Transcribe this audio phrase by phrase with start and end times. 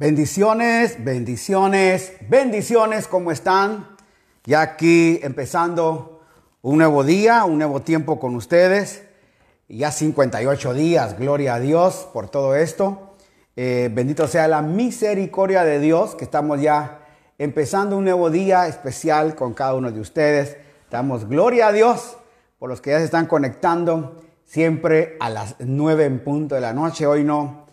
[0.00, 3.96] Bendiciones, bendiciones, bendiciones, ¿cómo están?
[4.44, 6.20] Ya aquí empezando
[6.62, 9.02] un nuevo día, un nuevo tiempo con ustedes.
[9.68, 13.16] Ya 58 días, gloria a Dios por todo esto.
[13.56, 17.00] Eh, bendito sea la misericordia de Dios, que estamos ya
[17.36, 20.58] empezando un nuevo día especial con cada uno de ustedes.
[20.92, 22.18] Damos gloria a Dios
[22.60, 26.72] por los que ya se están conectando siempre a las 9 en punto de la
[26.72, 27.04] noche.
[27.04, 27.66] Hoy no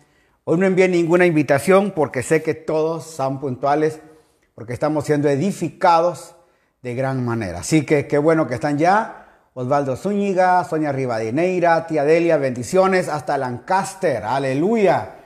[0.48, 3.98] Hoy no envié ninguna invitación porque sé que todos son puntuales,
[4.54, 6.36] porque estamos siendo edificados
[6.82, 7.58] de gran manera.
[7.58, 9.26] Así que qué bueno que están ya.
[9.54, 15.16] Osvaldo Zúñiga, Sonia Rivadeneira, tía Delia, bendiciones hasta Lancaster, aleluya.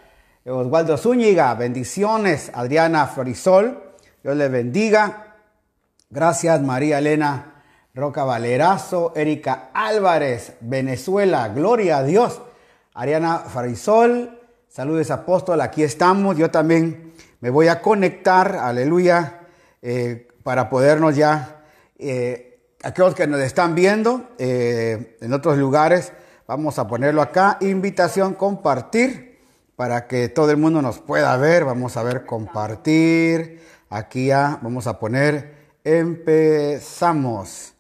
[0.47, 2.51] Osvaldo Zúñiga, bendiciones.
[2.55, 3.79] Adriana Florisol,
[4.23, 5.35] Dios le bendiga.
[6.09, 7.63] Gracias María Elena
[7.93, 12.41] Roca Valerazo, Erika Álvarez, Venezuela, gloria a Dios.
[12.95, 14.40] Ariana Florisol,
[14.71, 16.37] Saludos apóstol, aquí estamos.
[16.37, 19.41] Yo también me voy a conectar, aleluya,
[19.83, 21.65] eh, para podernos ya,
[21.99, 26.13] eh, aquellos que nos están viendo eh, en otros lugares,
[26.47, 29.41] vamos a ponerlo acá, invitación, compartir,
[29.75, 31.65] para que todo el mundo nos pueda ver.
[31.65, 33.67] Vamos a ver, compartir.
[33.89, 37.75] Aquí ya vamos a poner, empezamos.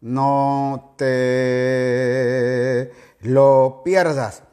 [0.00, 4.45] No te lo pierdas.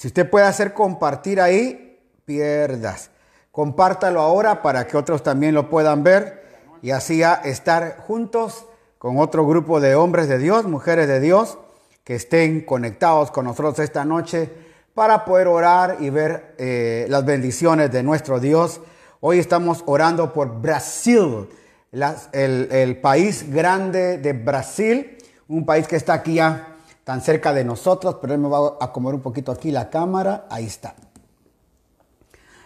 [0.00, 3.10] Si usted puede hacer compartir ahí, pierdas.
[3.52, 6.42] Compártalo ahora para que otros también lo puedan ver
[6.80, 8.64] y así estar juntos
[8.96, 11.58] con otro grupo de hombres de Dios, mujeres de Dios,
[12.02, 14.50] que estén conectados con nosotros esta noche
[14.94, 18.80] para poder orar y ver eh, las bendiciones de nuestro Dios.
[19.20, 21.46] Hoy estamos orando por Brasil,
[21.92, 26.69] el, el país grande de Brasil, un país que está aquí ya
[27.10, 30.46] tan cerca de nosotros, pero él me va a acomodar un poquito aquí la cámara,
[30.48, 30.94] ahí está.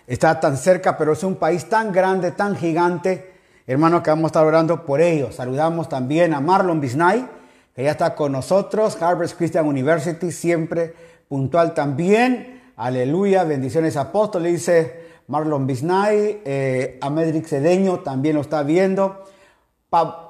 [0.06, 4.26] Está tan cerca, pero es un país tan grande, tan gigante, hermano, que vamos a
[4.26, 5.36] estar orando por ellos.
[5.36, 7.26] Saludamos también a Marlon Bisnay,
[7.74, 10.94] que ya está con nosotros, Harvard Christian University, siempre
[11.26, 12.70] puntual también.
[12.76, 19.24] Aleluya, bendiciones apóstol, dice Marlon Bisnay, eh, Amedric Cedeño también lo está viendo.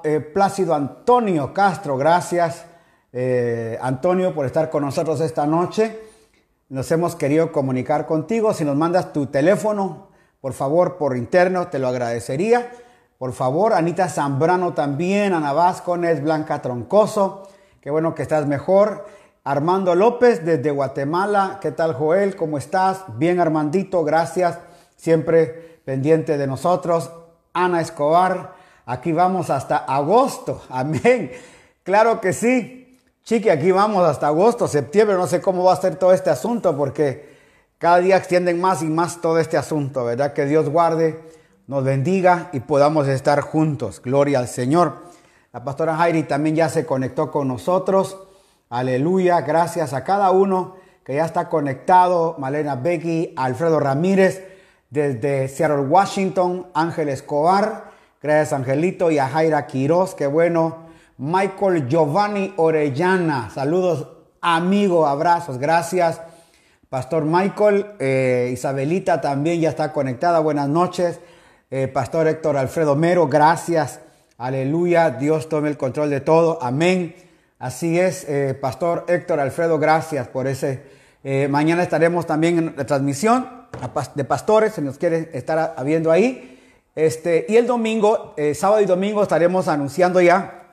[0.05, 2.65] Eh, Plácido Antonio Castro, gracias.
[3.17, 6.01] Eh, Antonio, por estar con nosotros esta noche.
[6.67, 8.53] Nos hemos querido comunicar contigo.
[8.53, 10.09] Si nos mandas tu teléfono,
[10.41, 12.73] por favor, por interno, te lo agradecería.
[13.17, 17.47] Por favor, Anita Zambrano también, Ana Vázquez, Blanca Troncoso.
[17.79, 19.05] Qué bueno que estás mejor.
[19.45, 21.59] Armando López desde Guatemala.
[21.61, 22.35] ¿Qué tal, Joel?
[22.35, 23.05] ¿Cómo estás?
[23.17, 24.59] Bien, Armandito, gracias.
[24.97, 27.09] Siempre pendiente de nosotros.
[27.53, 28.55] Ana Escobar,
[28.85, 30.63] aquí vamos hasta agosto.
[30.69, 31.31] Amén.
[31.83, 32.84] Claro que sí.
[33.25, 36.77] Chiqui, aquí vamos hasta agosto, septiembre, no sé cómo va a ser todo este asunto
[36.77, 37.35] porque
[37.79, 40.33] cada día extienden más y más todo este asunto, ¿verdad?
[40.33, 41.23] Que Dios guarde,
[41.65, 43.99] nos bendiga y podamos estar juntos.
[43.99, 44.97] Gloria al Señor.
[45.51, 48.15] La pastora Jairi también ya se conectó con nosotros.
[48.69, 52.35] Aleluya, gracias a cada uno que ya está conectado.
[52.37, 54.45] Malena Becky, Alfredo Ramírez
[54.91, 57.85] desde Seattle, Washington, Ángel Escobar.
[58.21, 60.84] Gracias Angelito y a Jaira Quiroz, qué bueno
[61.17, 63.49] Michael Giovanni Orellana.
[63.49, 64.05] Saludos,
[64.41, 66.19] amigo, abrazos, gracias.
[66.89, 70.39] Pastor Michael, eh, Isabelita también ya está conectada.
[70.39, 71.21] Buenas noches.
[71.71, 74.01] Eh, Pastor Héctor Alfredo Mero, gracias.
[74.37, 75.09] Aleluya.
[75.09, 76.59] Dios tome el control de todo.
[76.61, 77.15] Amén.
[77.59, 80.93] Así es, eh, Pastor Héctor Alfredo, gracias por ese.
[81.49, 83.47] mañana estaremos también en la transmisión
[84.13, 86.61] de pastores, si nos quiere estar habiendo ahí.
[86.93, 90.64] Este, y el domingo, sábado y domingo estaremos anunciando ya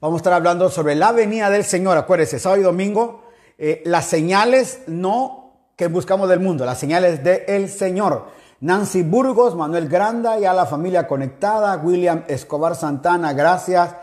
[0.00, 1.98] Vamos a estar hablando sobre la venida del Señor.
[1.98, 3.24] Acuérdense, sábado y domingo,
[3.58, 8.26] eh, las señales no que buscamos del mundo, las señales del Señor.
[8.60, 13.96] Nancy Burgos, Manuel Granda, ya la familia conectada, William Escobar Santana, gracias.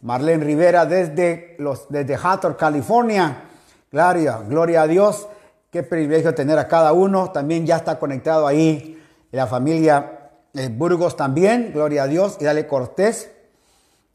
[0.00, 3.44] Marlene Rivera desde, los, desde Hathor, California.
[3.90, 5.28] Gloria, gloria a Dios.
[5.70, 7.30] Qué privilegio tener a cada uno.
[7.30, 8.98] También ya está conectado ahí
[9.30, 11.72] la familia eh, Burgos también.
[11.74, 12.38] Gloria a Dios.
[12.40, 13.30] Y dale Cortés.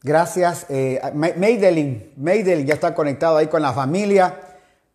[0.02, 0.66] Gracias.
[0.68, 4.40] Eh, Maydelin, ya está conectado ahí con la familia.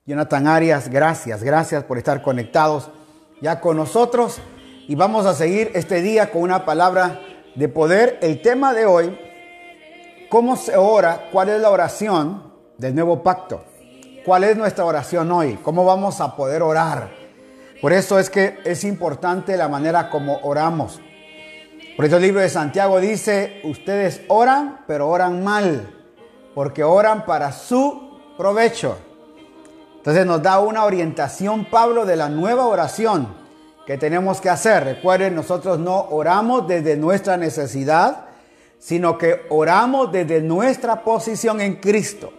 [0.05, 2.89] Jonathan Arias, gracias, gracias por estar conectados
[3.41, 4.39] ya con nosotros.
[4.87, 7.21] Y vamos a seguir este día con una palabra
[7.55, 8.17] de poder.
[8.21, 9.17] El tema de hoy,
[10.29, 11.29] ¿cómo se ora?
[11.31, 13.63] ¿Cuál es la oración del nuevo pacto?
[14.25, 15.59] ¿Cuál es nuestra oración hoy?
[15.63, 17.11] ¿Cómo vamos a poder orar?
[17.81, 21.01] Por eso es que es importante la manera como oramos.
[21.95, 25.93] Por eso el libro de Santiago dice, ustedes oran, pero oran mal,
[26.55, 28.97] porque oran para su provecho.
[29.97, 33.27] Entonces nos da una orientación Pablo de la nueva oración,
[33.85, 34.83] que tenemos que hacer.
[34.83, 38.25] Recuerden, nosotros no oramos desde nuestra necesidad,
[38.79, 42.33] sino que oramos desde nuestra posición en Cristo.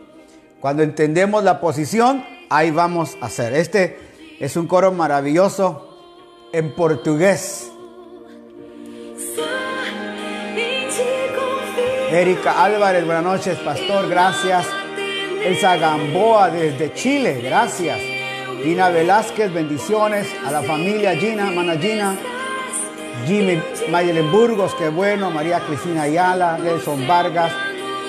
[0.61, 3.53] Cuando entendemos la posición, ahí vamos a hacer.
[3.55, 3.99] Este
[4.41, 5.97] es un coro maravilloso
[6.53, 7.71] en portugués.
[12.11, 14.67] Erika Álvarez, buenas noches, pastor, gracias.
[15.43, 17.99] Elsa Gamboa desde Chile, gracias.
[18.63, 20.27] Gina Velázquez, bendiciones.
[20.47, 22.17] A la familia Gina, Mana Gina.
[23.27, 23.61] Jimmy
[23.91, 25.31] Mayelen Burgos, qué bueno.
[25.31, 27.53] María Cristina Ayala, Nelson Vargas.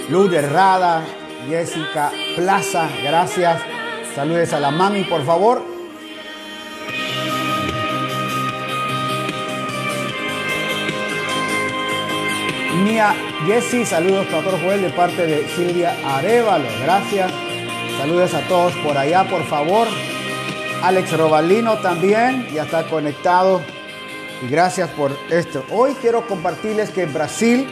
[0.09, 1.01] Luz Rada,
[1.48, 3.62] Jessica Plaza, gracias.
[4.13, 5.75] Saludes a la mami, por favor.
[12.83, 17.31] Mía Jessy, saludos Pastor Joel de parte de Silvia Arevalo, gracias.
[17.98, 19.88] Saludos a todos por allá, por favor.
[20.83, 23.62] Alex Robalino también, ya está conectado.
[24.45, 25.63] Y gracias por esto.
[25.72, 27.68] Hoy quiero compartirles que Brasil,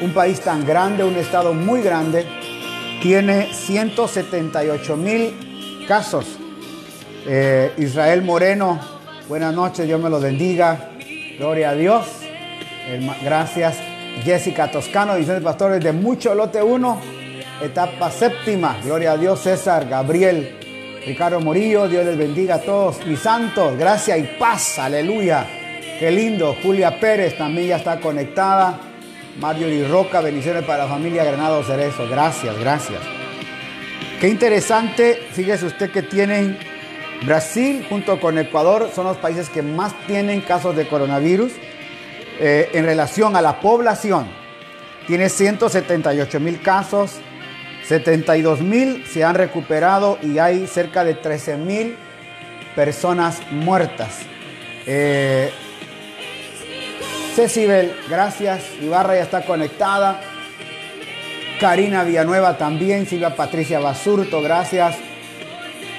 [0.00, 2.26] un país tan grande, un estado muy grande,
[3.02, 6.24] tiene 178 mil casos.
[7.26, 8.80] Eh, Israel Moreno,
[9.28, 10.90] buenas noches, Dios me lo bendiga.
[11.38, 12.06] Gloria a Dios.
[13.22, 13.87] Gracias.
[14.24, 17.00] Jessica Toscano, Vicente Pastores de Mucho Lote 1,
[17.62, 18.76] etapa séptima.
[18.84, 20.56] Gloria a Dios, César, Gabriel,
[21.06, 23.04] Ricardo Morillo, Dios les bendiga a todos.
[23.06, 25.46] Mis santos, gracia y paz, aleluya.
[25.98, 26.56] Qué lindo.
[26.62, 28.78] Julia Pérez también ya está conectada.
[29.40, 32.08] Mario Roca, bendiciones para la familia Granado Cerezo.
[32.08, 33.00] Gracias, gracias.
[34.20, 36.58] Qué interesante, fíjese usted que tienen
[37.24, 41.52] Brasil junto con Ecuador, son los países que más tienen casos de coronavirus.
[42.40, 44.28] Eh, en relación a la población,
[45.06, 47.16] tiene 178 mil casos,
[47.84, 51.96] 72 mil se han recuperado y hay cerca de 13 mil
[52.76, 54.20] personas muertas.
[54.86, 55.50] Eh,
[57.34, 58.62] Cecibel, gracias.
[58.82, 60.20] Ibarra ya está conectada.
[61.60, 63.06] Karina Villanueva también.
[63.06, 64.96] Silvia Patricia Basurto, gracias.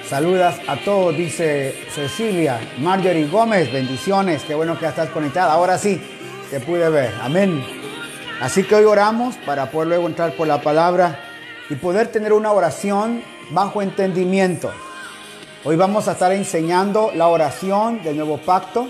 [0.07, 2.59] Saludas a todos, dice Cecilia.
[2.79, 4.43] Marjorie Gómez, bendiciones.
[4.43, 5.53] Qué bueno que ya estás conectada.
[5.53, 6.01] Ahora sí,
[6.49, 7.13] te pude ver.
[7.21, 7.63] Amén.
[8.41, 11.19] Así que hoy oramos para poder luego entrar por la palabra
[11.69, 14.71] y poder tener una oración bajo entendimiento.
[15.63, 18.87] Hoy vamos a estar enseñando la oración del nuevo pacto.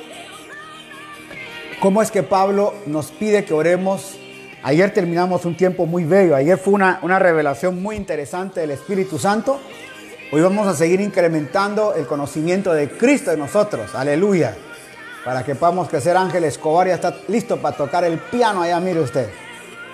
[1.80, 4.18] ¿Cómo es que Pablo nos pide que oremos?
[4.62, 6.36] Ayer terminamos un tiempo muy bello.
[6.36, 9.60] Ayer fue una, una revelación muy interesante del Espíritu Santo.
[10.32, 13.96] Hoy vamos a seguir incrementando el conocimiento de Cristo en nosotros.
[13.96, 14.56] Aleluya
[15.30, 16.18] para que podamos crecer.
[16.18, 19.30] Ángel Escobar ya está listo para tocar el piano allá, mire usted.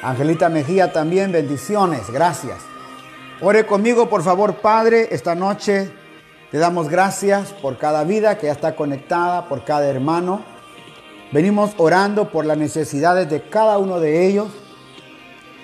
[0.02, 2.60] Angelita Mejía también, bendiciones, gracias.
[3.42, 5.92] Ore conmigo, por favor, Padre, esta noche
[6.52, 10.42] te damos gracias por cada vida que ya está conectada, por cada hermano.
[11.34, 14.48] Venimos orando por las necesidades de cada uno de ellos.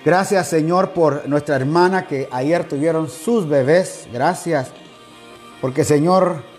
[0.04, 4.06] Gracias, Señor, por nuestra hermana que ayer tuvieron sus bebés.
[4.12, 4.70] Gracias,
[5.62, 6.51] porque, Señor,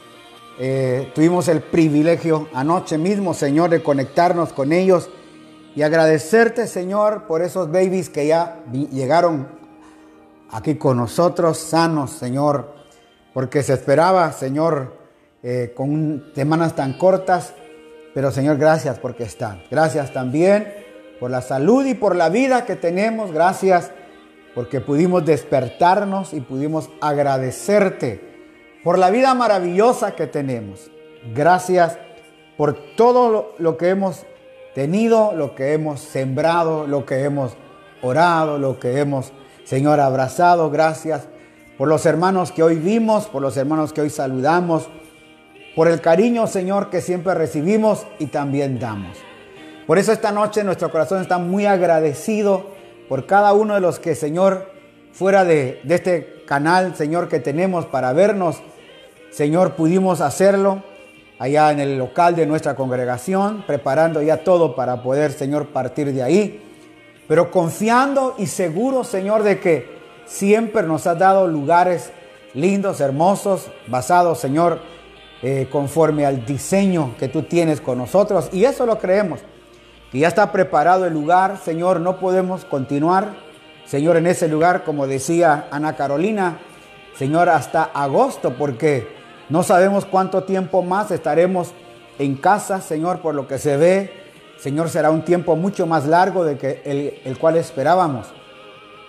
[0.59, 5.09] eh, tuvimos el privilegio anoche mismo, Señor, de conectarnos con ellos
[5.75, 9.47] y agradecerte, Señor, por esos babies que ya llegaron
[10.51, 12.75] aquí con nosotros, sanos, Señor,
[13.33, 14.95] porque se esperaba, Señor,
[15.41, 17.55] eh, con semanas tan cortas,
[18.13, 19.63] pero Señor, gracias porque están.
[19.71, 20.71] Gracias también
[21.19, 23.31] por la salud y por la vida que tenemos.
[23.31, 23.89] Gracias
[24.53, 28.32] porque pudimos despertarnos y pudimos agradecerte
[28.83, 30.91] por la vida maravillosa que tenemos.
[31.33, 31.97] Gracias
[32.57, 34.25] por todo lo, que hemos
[34.75, 37.53] tenido, lo que hemos sembrado, lo que hemos
[38.01, 39.31] orado, lo que hemos,
[39.63, 40.69] Señor, abrazado.
[40.69, 41.27] Gracias
[41.77, 44.89] por los hermanos que hoy vimos, por los hermanos que hoy saludamos,
[45.75, 49.17] por el cariño, Señor, que siempre recibimos y también damos.
[49.87, 52.67] Por eso esta noche nuestro corazón está muy agradecido
[53.09, 54.71] por cada uno de los que, Señor,
[55.11, 58.61] fuera de, este canal, Señor, que tenemos para vernos
[59.33, 60.83] Señor, pudimos hacerlo
[61.39, 66.21] allá en el local de nuestra congregación, preparando ya todo para poder, Señor, partir de
[66.21, 66.61] ahí,
[67.27, 69.97] pero confiando y seguro, Señor, de que
[70.27, 72.11] siempre nos has dado lugares
[72.53, 74.81] lindos, hermosos, basados, Señor,
[75.41, 78.49] eh, conforme al diseño que tú tienes con nosotros.
[78.53, 79.39] Y eso lo creemos,
[80.11, 83.33] que ya está preparado el lugar, Señor, no podemos continuar,
[83.85, 86.59] Señor, en ese lugar, como decía Ana Carolina,
[87.17, 91.71] Señor, hasta agosto, porque no sabemos cuánto tiempo más estaremos
[92.19, 94.11] en casa, Señor, por lo que se ve.
[94.57, 98.27] Señor, será un tiempo mucho más largo de que el, el cual esperábamos.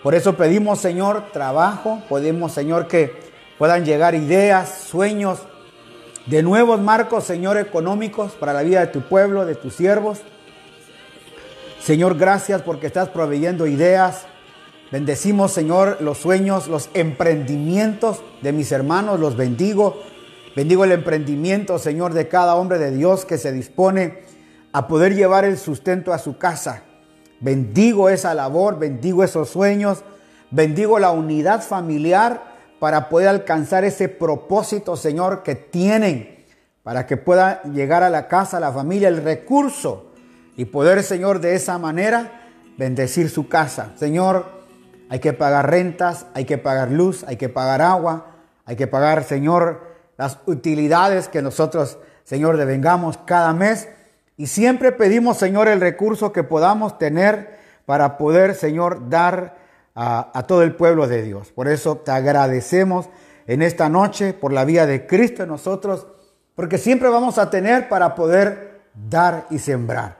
[0.02, 2.02] Por eso pedimos, Señor, trabajo.
[2.08, 3.14] Podemos, Señor, que
[3.58, 5.38] puedan llegar ideas, sueños,
[6.26, 10.20] de nuevos marcos, Señor, económicos para la vida de tu pueblo, de tus siervos.
[11.80, 14.26] Señor, gracias porque estás proveyendo ideas.
[14.90, 20.02] Bendecimos, Señor, los sueños, los emprendimientos de mis hermanos, los bendigo.
[20.56, 24.20] Bendigo el emprendimiento, Señor, de cada hombre de Dios que se dispone
[24.73, 26.82] a poder llevar el sustento a su casa.
[27.40, 30.04] Bendigo esa labor, bendigo esos sueños,
[30.52, 36.44] bendigo la unidad familiar para poder alcanzar ese propósito, Señor, que tienen,
[36.84, 40.12] para que pueda llegar a la casa, a la familia, el recurso
[40.56, 43.92] y poder, Señor, de esa manera bendecir su casa.
[43.96, 44.46] Señor,
[45.08, 49.25] hay que pagar rentas, hay que pagar luz, hay que pagar agua, hay que pagar,
[49.25, 53.88] Señor, las utilidades que nosotros, Señor, devengamos cada mes.
[54.37, 59.56] Y siempre pedimos, Señor, el recurso que podamos tener para poder, Señor, dar
[59.94, 61.52] a, todo el pueblo de Dios.
[61.52, 63.09] Por eso te agradecemos
[63.47, 66.06] en esta noche por la vida de Cristo en nosotros,
[66.54, 70.18] porque siempre vamos a tener para poder dar y sembrar.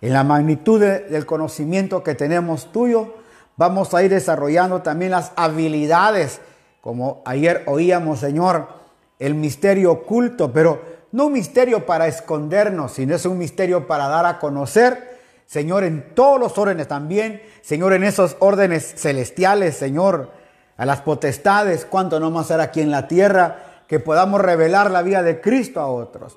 [0.00, 3.14] En la magnitud del conocimiento que tenemos tuyo,
[3.56, 6.40] vamos a ir desarrollando también las habilidades,
[6.80, 8.77] como ayer oíamos, Señor,
[9.18, 10.80] el misterio oculto, pero
[11.12, 16.14] no un misterio para escondernos, sino es un misterio para dar a conocer, Señor, en
[16.14, 20.30] todos los órdenes también, Señor, en esos órdenes celestiales, Señor,
[20.76, 25.00] a las potestades, cuánto no más ser aquí en la tierra, que podamos revelar la
[25.00, 26.36] vida de Cristo a otros.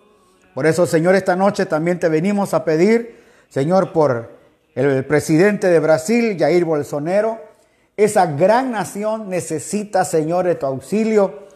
[0.54, 3.20] Por eso, Señor, esta noche también te venimos a pedir,
[3.50, 4.32] Señor, por
[4.76, 7.40] el presidente de Brasil, Jair Bolsonaro.
[7.98, 11.51] Esa gran nación necesita, Señor, de tu auxilio.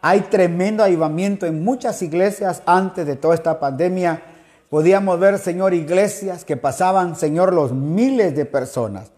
[0.00, 4.22] Hay tremendo avivamiento en muchas iglesias antes de toda esta pandemia.
[4.70, 9.10] Podíamos ver, Señor, iglesias que pasaban, Señor, los miles de personas.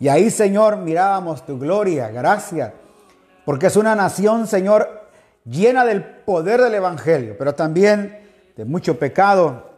[0.00, 2.72] Y ahí, Señor, mirábamos tu gloria, gracias.
[3.44, 5.08] Porque es una nación, Señor,
[5.44, 8.18] llena del poder del Evangelio, pero también
[8.56, 9.70] de mucho pecado,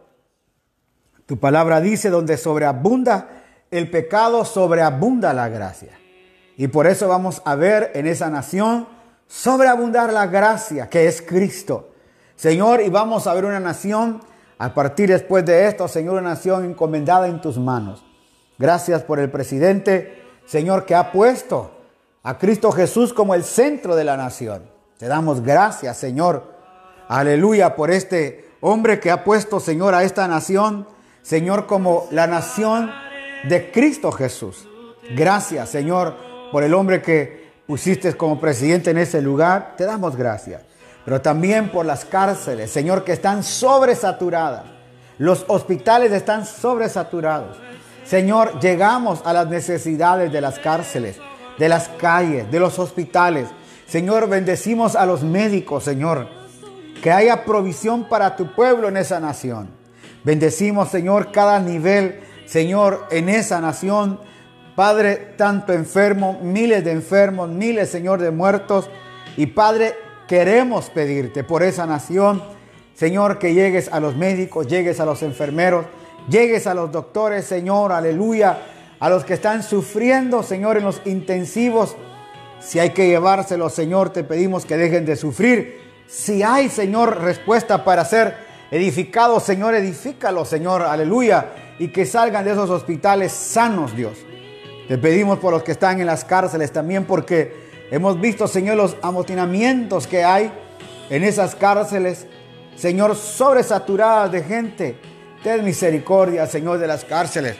[1.25, 3.27] tu palabra dice, donde sobreabunda
[3.69, 5.91] el pecado, sobreabunda la gracia.
[6.57, 8.87] Y por eso vamos a ver en esa nación
[9.29, 11.91] sobreabundar la gracia que es Cristo.
[12.35, 14.19] Señor, y vamos a ver una nación,
[14.57, 18.03] a partir después de esto, Señor, una nación encomendada en tus manos.
[18.57, 21.71] Gracias por el presidente, Señor, que ha puesto
[22.23, 24.69] a Cristo Jesús como el centro de la nación.
[24.97, 26.43] Te damos gracias, Señor.
[27.07, 30.85] Aleluya por este hombre que ha puesto, Señor, a esta nación
[31.21, 32.91] Señor, como la nación
[33.47, 34.67] de Cristo Jesús.
[35.15, 36.15] Gracias, Señor,
[36.51, 37.38] por el hombre que
[37.69, 39.75] pusiste como presidente en ese lugar.
[39.77, 40.63] Te damos gracias.
[41.05, 44.63] Pero también por las cárceles, Señor, que están sobresaturadas.
[45.19, 47.57] Los hospitales están sobresaturados.
[48.03, 51.17] Señor, llegamos a las necesidades de las cárceles,
[51.59, 53.49] de las calles, de los hospitales.
[53.85, 56.27] Señor, bendecimos a los médicos, Señor.
[57.03, 59.69] Que haya provisión para tu pueblo en esa nación.
[60.23, 64.19] Bendecimos, Señor, cada nivel, Señor, en esa nación.
[64.79, 68.89] Padre, tanto enfermo, miles de enfermos, miles, Señor, de muertos.
[69.35, 69.93] Y Padre,
[70.25, 72.41] queremos pedirte por esa nación,
[72.95, 75.85] Señor, que llegues a los médicos, llegues a los enfermeros,
[76.29, 78.57] llegues a los doctores, Señor, aleluya,
[79.01, 81.97] a los que están sufriendo, Señor, en los intensivos.
[82.61, 85.77] Si hay que llevárselos, Señor, te pedimos que dejen de sufrir.
[86.07, 88.33] Si hay, Señor, respuesta para hacer
[88.71, 91.47] edificado, Señor, edifícalo, Señor, aleluya,
[91.79, 94.28] y que salgan de esos hospitales sanos, Dios.
[94.89, 97.53] Te pedimos por los que están en las cárceles también, porque
[97.91, 100.51] hemos visto, Señor, los amotinamientos que hay
[101.11, 102.25] en esas cárceles,
[102.75, 104.97] Señor, sobresaturadas de gente.
[105.43, 107.55] Ten misericordia, Señor, de las cárceles.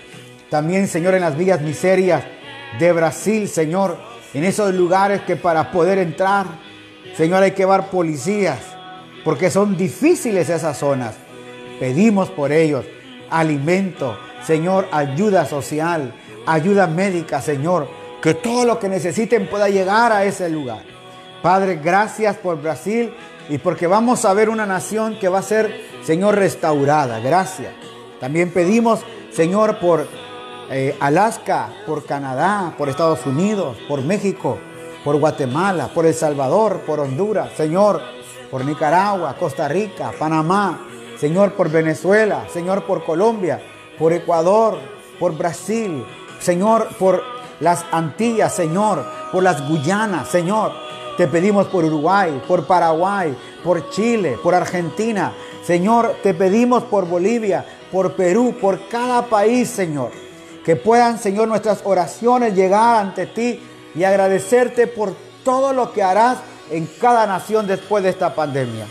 [0.49, 2.23] También, Señor, en las villas miserias
[2.79, 3.99] de Brasil, Señor,
[4.33, 6.47] en esos lugares que para poder entrar,
[7.15, 8.57] Señor, hay que llevar policías
[9.23, 11.13] porque son difíciles esas zonas.
[11.79, 12.85] Pedimos por ellos
[13.29, 16.11] alimento, Señor, ayuda social,
[16.51, 17.87] ayuda médica, Señor,
[18.21, 20.83] que todo lo que necesiten pueda llegar a ese lugar.
[21.41, 23.13] Padre, gracias por Brasil
[23.47, 27.19] y porque vamos a ver una nación que va a ser, Señor, restaurada.
[27.19, 27.73] Gracias.
[28.19, 29.01] También pedimos,
[29.31, 30.07] Señor, por
[30.69, 34.57] eh, Alaska, por Canadá, por Estados Unidos, por México,
[35.03, 37.51] por Guatemala, por El Salvador, por Honduras.
[37.55, 38.01] Señor,
[38.51, 40.81] por Nicaragua, Costa Rica, Panamá,
[41.17, 43.61] Señor, por Venezuela, Señor, por Colombia,
[43.97, 44.79] por Ecuador,
[45.19, 46.05] por Brasil,
[46.39, 47.23] Señor, por
[47.59, 50.71] las Antillas, Señor, por las Guyanas, Señor.
[51.17, 55.33] Te pedimos por Uruguay, por Paraguay, por Chile, por Argentina.
[55.63, 60.11] Señor, te pedimos por Bolivia, por Perú, por cada país, Señor.
[60.63, 63.61] Que puedan, Señor, nuestras oraciones llegar ante ti
[63.95, 66.37] y agradecerte por todo lo que harás
[66.71, 68.85] en cada nación después de esta pandemia.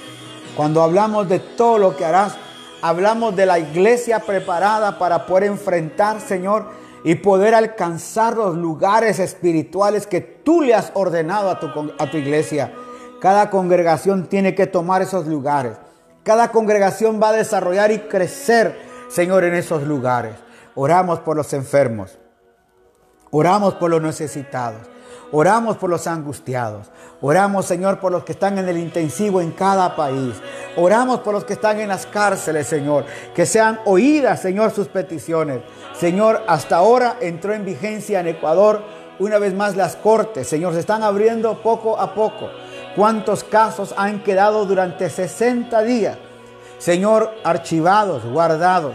[0.56, 2.34] Cuando hablamos de todo lo que harás,
[2.82, 6.66] hablamos de la iglesia preparada para poder enfrentar, Señor,
[7.04, 12.16] y poder alcanzar los lugares espirituales que tú le has ordenado a tu, a tu
[12.16, 12.72] iglesia.
[13.20, 15.76] Cada congregación tiene que tomar esos lugares.
[16.22, 18.78] Cada congregación va a desarrollar y crecer,
[19.08, 20.34] Señor, en esos lugares.
[20.74, 22.18] Oramos por los enfermos.
[23.30, 24.82] Oramos por los necesitados.
[25.32, 26.90] Oramos por los angustiados.
[27.20, 30.34] Oramos, Señor, por los que están en el intensivo en cada país.
[30.80, 33.04] Oramos por los que están en las cárceles, Señor.
[33.34, 35.58] Que sean oídas, Señor, sus peticiones.
[35.92, 38.82] Señor, hasta ahora entró en vigencia en Ecuador
[39.18, 40.46] una vez más las cortes.
[40.46, 42.48] Señor, se están abriendo poco a poco.
[42.94, 46.16] ¿Cuántos casos han quedado durante 60 días?
[46.78, 48.94] Señor, archivados, guardados.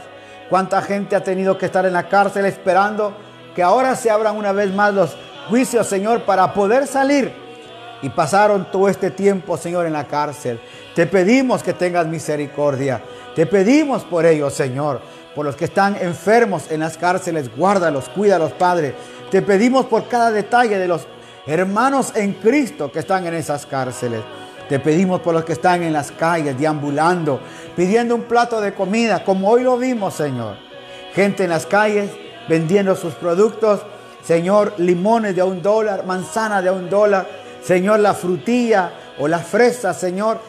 [0.50, 3.14] ¿Cuánta gente ha tenido que estar en la cárcel esperando
[3.56, 5.18] que ahora se abran una vez más los
[5.50, 7.43] juicios, Señor, para poder salir?
[8.04, 10.60] Y pasaron todo este tiempo, Señor, en la cárcel.
[10.94, 13.02] Te pedimos que tengas misericordia.
[13.34, 15.02] Te pedimos por ellos, Señor.
[15.34, 18.94] Por los que están enfermos en las cárceles, guárdalos, cuídalos, Padre.
[19.32, 21.08] Te pedimos por cada detalle de los
[21.48, 24.22] hermanos en Cristo que están en esas cárceles.
[24.70, 27.40] Te pedimos por los que están en las calles, deambulando,
[27.76, 30.58] pidiendo un plato de comida, como hoy lo vimos, Señor.
[31.14, 32.12] Gente en las calles
[32.48, 33.82] vendiendo sus productos.
[34.24, 37.43] Señor, limones de un dólar, manzana de un dólar.
[37.64, 40.40] Señor, la frutilla o la fresa, Señor,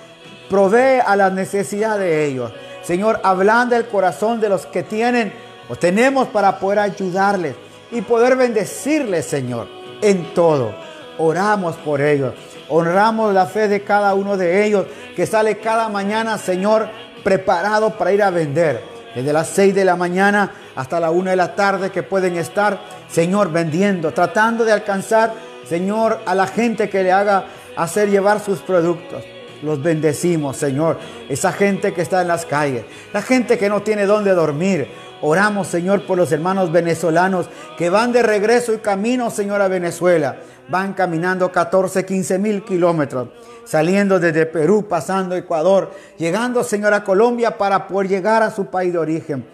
[0.51, 2.53] provee a la necesidad de ellos.
[2.83, 5.33] Señor, ablanda el corazón de los que tienen
[5.69, 7.55] o tenemos para poder ayudarles
[7.91, 9.69] y poder bendecirles, Señor,
[10.03, 10.75] en todo.
[11.19, 12.35] Oramos por ellos.
[12.69, 16.89] Honramos la fe de cada uno de ellos que sale cada mañana, Señor,
[17.23, 18.83] preparado para ir a vender.
[19.15, 22.79] Desde las 6 de la mañana hasta la 1 de la tarde que pueden estar,
[23.09, 25.33] Señor, vendiendo, tratando de alcanzar,
[25.67, 29.25] Señor, a la gente que le haga hacer llevar sus productos.
[29.63, 30.99] Los bendecimos, Señor.
[31.29, 34.89] Esa gente que está en las calles, la gente que no tiene dónde dormir.
[35.23, 37.49] Oramos, Señor, por los hermanos venezolanos
[37.79, 40.37] que van de regreso y camino, Señor, a Venezuela.
[40.69, 43.29] Van caminando 14, 15 mil kilómetros,
[43.65, 48.93] saliendo desde Perú, pasando Ecuador, llegando, Señor, a Colombia para poder llegar a su país
[48.93, 49.47] de origen.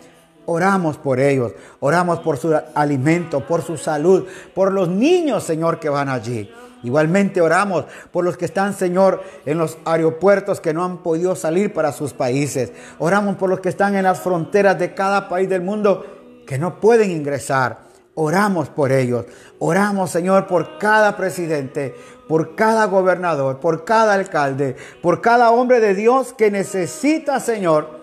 [0.47, 5.89] Oramos por ellos, oramos por su alimento, por su salud, por los niños, Señor, que
[5.89, 6.51] van allí.
[6.83, 11.73] Igualmente oramos por los que están, Señor, en los aeropuertos que no han podido salir
[11.73, 12.73] para sus países.
[12.99, 16.05] Oramos por los que están en las fronteras de cada país del mundo
[16.47, 17.91] que no pueden ingresar.
[18.15, 19.27] Oramos por ellos.
[19.59, 21.95] Oramos, Señor, por cada presidente,
[22.27, 28.00] por cada gobernador, por cada alcalde, por cada hombre de Dios que necesita, Señor,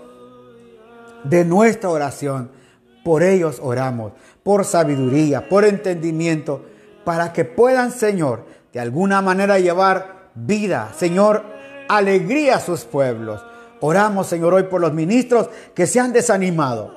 [1.23, 2.51] de nuestra oración.
[3.03, 6.65] Por ellos oramos, por sabiduría, por entendimiento,
[7.03, 11.43] para que puedan, Señor, de alguna manera llevar vida, Señor,
[11.87, 13.43] alegría a sus pueblos.
[13.79, 16.93] Oramos, Señor, hoy por los ministros que se han desanimado.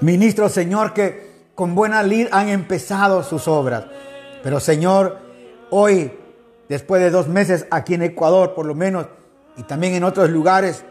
[0.00, 3.84] Ministros, Señor, que con buena lid han empezado sus obras.
[4.42, 5.18] Pero, Señor,
[5.70, 6.12] hoy,
[6.68, 9.06] después de dos meses aquí en Ecuador, por lo menos,
[9.56, 10.84] y también en otros lugares,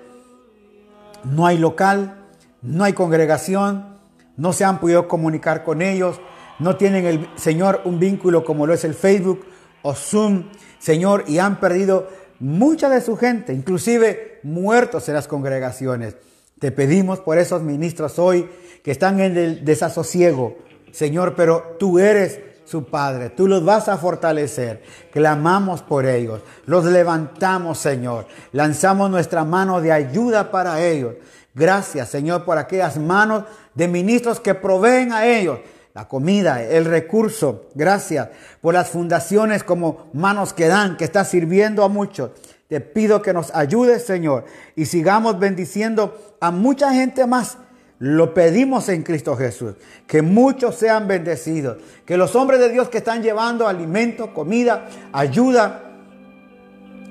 [1.23, 2.25] no hay local,
[2.61, 3.97] no hay congregación,
[4.37, 6.19] no se han podido comunicar con ellos,
[6.59, 9.45] no tienen el Señor un vínculo como lo es el Facebook
[9.81, 10.45] o Zoom,
[10.79, 12.07] Señor, y han perdido
[12.39, 16.15] mucha de su gente, inclusive muertos en las congregaciones.
[16.59, 18.49] Te pedimos por esos ministros hoy
[18.83, 20.57] que están en el desasosiego,
[20.91, 24.83] Señor, pero tú eres su Padre, tú los vas a fortalecer.
[25.11, 31.15] Clamamos por ellos, los levantamos, Señor, lanzamos nuestra mano de ayuda para ellos.
[31.55, 33.43] Gracias, Señor, por aquellas manos
[33.75, 35.59] de ministros que proveen a ellos
[35.93, 37.69] la comida, el recurso.
[37.75, 38.29] Gracias
[38.61, 42.31] por las fundaciones como Manos que Dan, que está sirviendo a muchos.
[42.67, 44.45] Te pido que nos ayudes, Señor,
[44.75, 47.57] y sigamos bendiciendo a mucha gente más.
[47.99, 49.75] Lo pedimos en Cristo Jesús.
[50.07, 51.77] Que muchos sean bendecidos.
[52.05, 55.83] Que los hombres de Dios que están llevando alimento, comida, ayuda,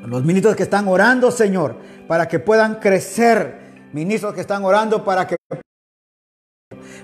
[0.07, 1.77] los ministros que están orando, Señor,
[2.09, 3.91] para que puedan crecer.
[3.93, 5.37] Ministros que están orando para que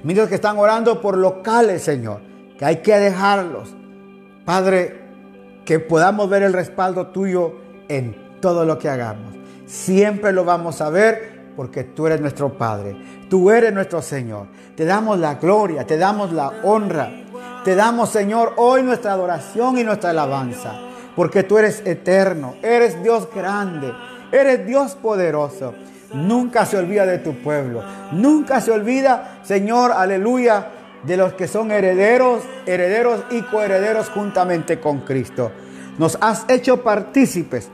[0.03, 2.21] Ministros que están orando por locales, Señor,
[2.59, 3.75] que hay que dejarlos.
[4.45, 5.01] Padre,
[5.65, 7.57] que podamos ver el respaldo tuyo
[7.89, 9.35] en todo lo que hagamos.
[9.67, 12.95] Siempre lo vamos a ver porque tú eres nuestro Padre.
[13.29, 14.47] Tú eres nuestro Señor.
[14.77, 17.11] Te damos la gloria, te damos la honra.
[17.65, 20.79] Te damos, Señor, hoy nuestra adoración y nuestra alabanza.
[21.17, 23.93] Porque tú eres eterno, eres Dios grande,
[24.31, 25.75] eres Dios poderoso.
[26.15, 27.83] Nunca se olvida de tu pueblo.
[28.13, 30.69] Nunca se olvida, Señor, aleluya,
[31.03, 35.51] de los que son herederos, herederos y coherederos juntamente con Cristo.
[35.99, 37.69] Nos has hecho partícipes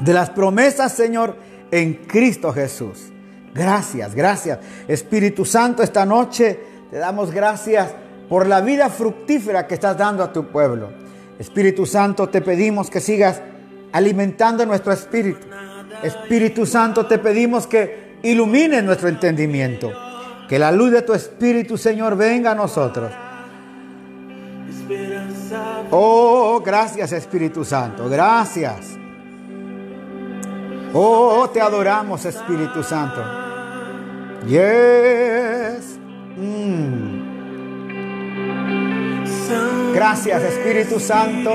[0.00, 1.36] de las promesas, Señor,
[1.70, 3.12] en Cristo Jesús.
[3.54, 4.58] Gracias, gracias.
[4.86, 7.94] Espíritu Santo, esta noche te damos gracias
[8.28, 10.90] por la vida fructífera que estás dando a tu pueblo.
[11.38, 13.40] Espíritu Santo, te pedimos que sigas
[13.92, 15.46] alimentando nuestro espíritu.
[16.02, 19.92] Espíritu Santo, te pedimos que ilumine nuestro entendimiento.
[20.48, 23.10] Que la luz de tu Espíritu, Señor, venga a nosotros.
[25.90, 28.96] Oh, gracias Espíritu Santo, gracias.
[30.98, 33.22] Oh, te adoramos Espíritu Santo.
[34.46, 35.98] Yes.
[36.38, 37.20] Mm.
[39.92, 41.50] Gracias Espíritu Santo.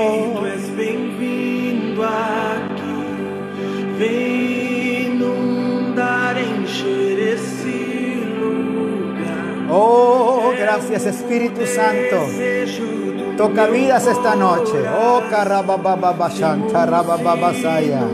[9.68, 13.36] Oh, gracias Espíritu Santo.
[13.36, 14.84] Toca vidas esta noche.
[14.96, 18.06] Oh, carabababashanta, rabababasaya.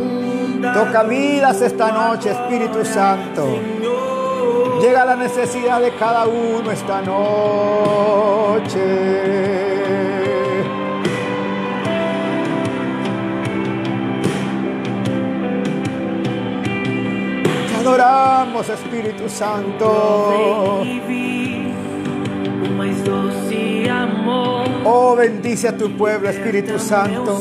[0.61, 3.61] Toca vidas esta noche, Espíritu Santo.
[4.81, 8.79] Llega la necesidad de cada uno esta noche.
[17.69, 20.85] Te adoramos, Espíritu Santo.
[24.85, 27.41] Oh, bendice a tu pueblo, Espíritu Santo.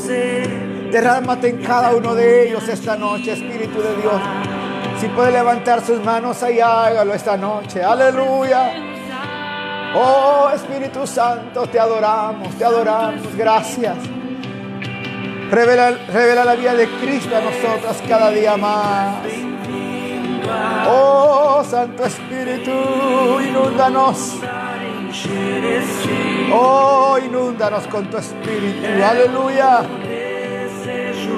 [0.91, 4.21] Derrámate en cada uno de ellos esta noche, Espíritu de Dios.
[4.99, 7.83] Si puede levantar sus manos ahí, hágalo esta noche.
[7.83, 8.71] Aleluya.
[9.95, 13.35] Oh, Espíritu Santo, te adoramos, te adoramos.
[13.35, 13.97] Gracias.
[15.51, 19.15] Revela, revela la vida de Cristo a nosotras cada día más.
[20.87, 22.71] Oh, Santo Espíritu,
[23.41, 24.35] inúndanos.
[26.53, 28.85] Oh, inúndanos con tu Espíritu.
[29.03, 29.81] Aleluya.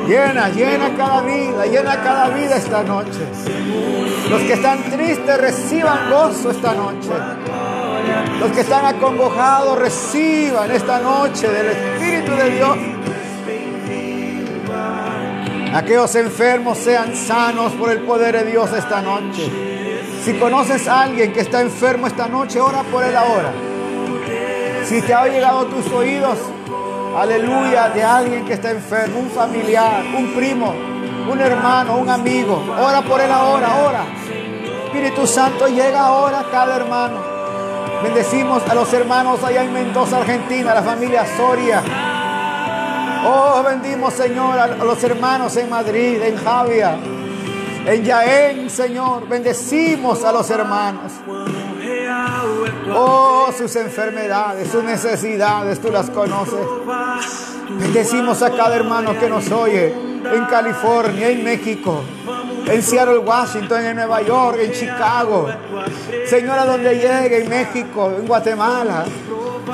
[0.07, 3.19] Llena, llena cada vida, llena cada vida esta noche.
[4.29, 7.09] Los que están tristes reciban gozo esta noche.
[8.39, 12.77] Los que están acongojados reciban esta noche del Espíritu de Dios.
[15.73, 19.51] Aquellos enfermos sean sanos por el poder de Dios esta noche.
[20.23, 23.51] Si conoces a alguien que está enfermo esta noche, ora por él ahora.
[24.85, 26.39] Si te ha llegado a tus oídos,
[27.17, 30.73] aleluya, de alguien que está enfermo, un familiar, un primo,
[31.31, 34.03] un hermano, un amigo, ora por él ahora, ora.
[34.85, 37.17] Espíritu Santo llega ahora a cada hermano.
[38.03, 41.83] Bendecimos a los hermanos allá en Mendoza, Argentina, la familia Soria.
[43.25, 46.97] Oh, bendimos, Señor, a los hermanos en Madrid, en Javia,
[47.85, 49.27] en Jaén, Señor.
[49.27, 51.11] Bendecimos a los hermanos.
[52.91, 56.59] Oh, sus enfermedades, sus necesidades, tú las conoces.
[57.79, 62.01] Bendecimos a cada hermano que nos oye en California, en México,
[62.67, 65.47] en Seattle, Washington, en Nueva York, en Chicago.
[66.25, 69.05] Señor, a donde llegue, en México, en Guatemala.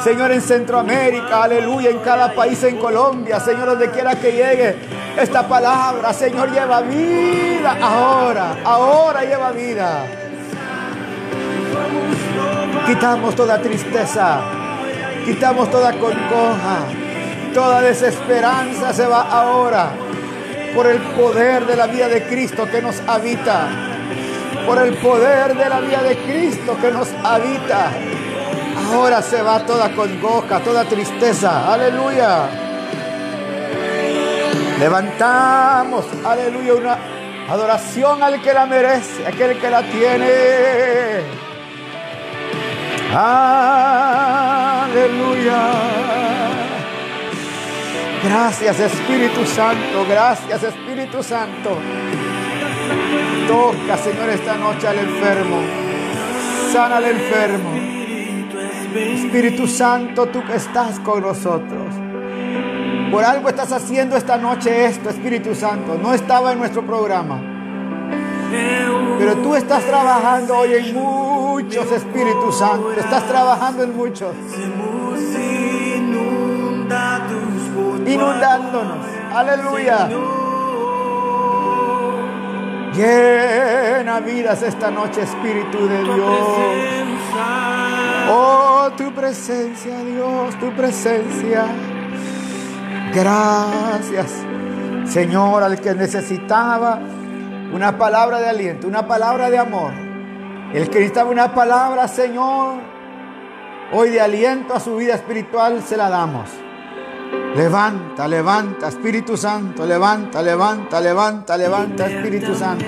[0.04, 3.40] Señor, en Centroamérica, aleluya, en cada país, en Colombia.
[3.40, 4.76] Señor, donde quiera que llegue
[5.18, 10.25] esta palabra, Señor, lleva vida ahora, ahora lleva vida.
[12.86, 14.42] Quitamos toda tristeza,
[15.26, 16.86] quitamos toda congoja,
[17.54, 19.92] toda desesperanza se va ahora
[20.76, 23.68] por el poder de la vida de Cristo que nos habita,
[24.66, 27.92] por el poder de la vida de Cristo que nos habita.
[28.94, 32.50] Ahora se va toda congoja, toda tristeza, aleluya.
[34.80, 36.98] Levantamos, aleluya, una
[37.50, 41.45] adoración al que la merece, aquel que la tiene.
[43.18, 44.92] Aleluya.
[48.22, 51.78] Gracias Espíritu Santo, gracias Espíritu Santo.
[53.48, 55.62] Toca, Señor, esta noche al enfermo.
[56.74, 57.70] Sana al enfermo.
[58.94, 61.96] Espíritu Santo, tú que estás con nosotros.
[63.12, 65.98] Por algo estás haciendo esta noche esto, Espíritu Santo.
[65.98, 67.55] No estaba en nuestro programa.
[69.20, 72.92] Pero tú estás trabajando hoy en muchos, Espíritu Santo.
[72.92, 74.34] Estás trabajando en muchos.
[78.06, 78.98] Inundándonos.
[79.34, 80.10] Aleluya.
[82.94, 86.40] Llena vidas esta noche, Espíritu de Dios.
[88.30, 91.66] Oh, tu presencia, Dios, tu presencia.
[93.14, 94.32] Gracias,
[95.06, 97.00] Señor, al que necesitaba
[97.74, 99.94] una palabra de aliento, una palabra de amor.
[100.74, 102.76] El que necesitaba una palabra, Señor,
[103.94, 106.50] hoy de aliento a su vida espiritual se la damos.
[107.56, 112.86] Levanta, levanta, Espíritu Santo, levanta, levanta, levanta, levanta, Espíritu Santo.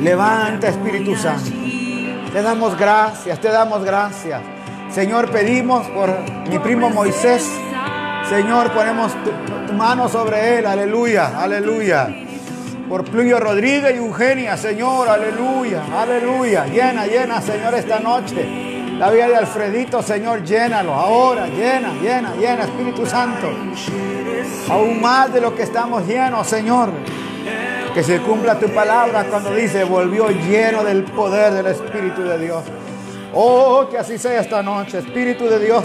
[0.00, 1.50] Levanta, Espíritu Santo.
[2.32, 4.40] Te damos gracias, te damos gracias.
[4.90, 6.10] Señor, pedimos por
[6.48, 7.50] mi primo Moisés.
[8.28, 10.66] Señor, ponemos tu, tu mano sobre él.
[10.66, 12.21] Aleluya, aleluya.
[12.92, 16.66] Por Pluvio Rodríguez y Eugenia, Señor, aleluya, aleluya.
[16.66, 18.46] Llena, llena, Señor, esta noche.
[18.98, 20.92] La vida de Alfredito, Señor, llénalo.
[20.92, 23.50] Ahora, llena, llena, llena, Espíritu Santo.
[24.68, 26.90] Aún más de lo que estamos llenos, Señor.
[27.94, 32.62] Que se cumpla tu palabra cuando dice, volvió lleno del poder del Espíritu de Dios.
[33.32, 35.82] Oh, que así sea esta noche, Espíritu de Dios.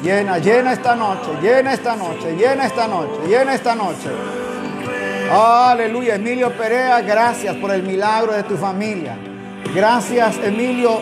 [0.00, 4.10] Llena, llena esta noche, llena esta noche, llena esta noche, llena esta noche.
[5.32, 9.16] Aleluya, Emilio Perea, gracias por el milagro de tu familia.
[9.72, 11.00] Gracias, Emilio.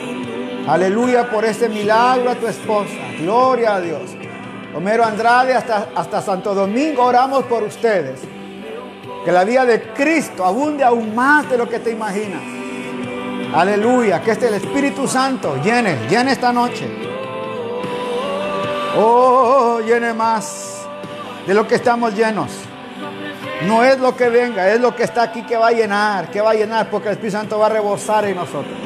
[0.67, 2.93] Aleluya por este milagro a tu esposa.
[3.19, 4.11] Gloria a Dios.
[4.77, 8.21] Homero Andrade, hasta, hasta Santo Domingo oramos por ustedes.
[9.25, 12.43] Que la vida de Cristo abunde aún más de lo que te imaginas.
[13.55, 16.87] Aleluya, que este el Espíritu Santo llene, llene esta noche.
[18.95, 20.87] Oh, llene más
[21.47, 22.67] de lo que estamos llenos.
[23.66, 26.40] No es lo que venga, es lo que está aquí que va a llenar, que
[26.40, 28.77] va a llenar, porque el Espíritu Santo va a rebosar en nosotros.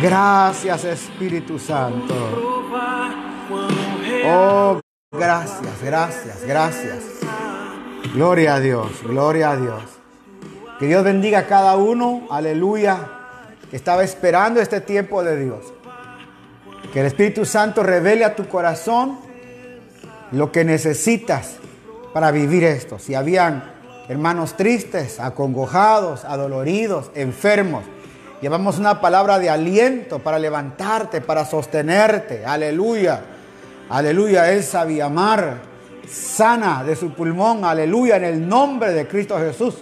[0.00, 2.14] Gracias Espíritu Santo.
[4.26, 4.80] Oh,
[5.12, 7.04] gracias, gracias, gracias.
[8.14, 9.82] Gloria a Dios, gloria a Dios.
[10.78, 12.98] Que Dios bendiga a cada uno, aleluya,
[13.70, 15.72] que estaba esperando este tiempo de Dios.
[16.92, 19.18] Que el Espíritu Santo revele a tu corazón
[20.32, 21.56] lo que necesitas
[22.14, 22.98] para vivir esto.
[23.00, 23.64] Si habían
[24.08, 27.82] hermanos tristes, acongojados, adoloridos, enfermos,
[28.40, 32.46] llevamos una palabra de aliento para levantarte, para sostenerte.
[32.46, 33.20] Aleluya.
[33.90, 34.52] Aleluya.
[34.52, 35.56] Él sabía amar,
[36.08, 37.64] sana de su pulmón.
[37.64, 38.16] Aleluya.
[38.16, 39.74] En el nombre de Cristo Jesús.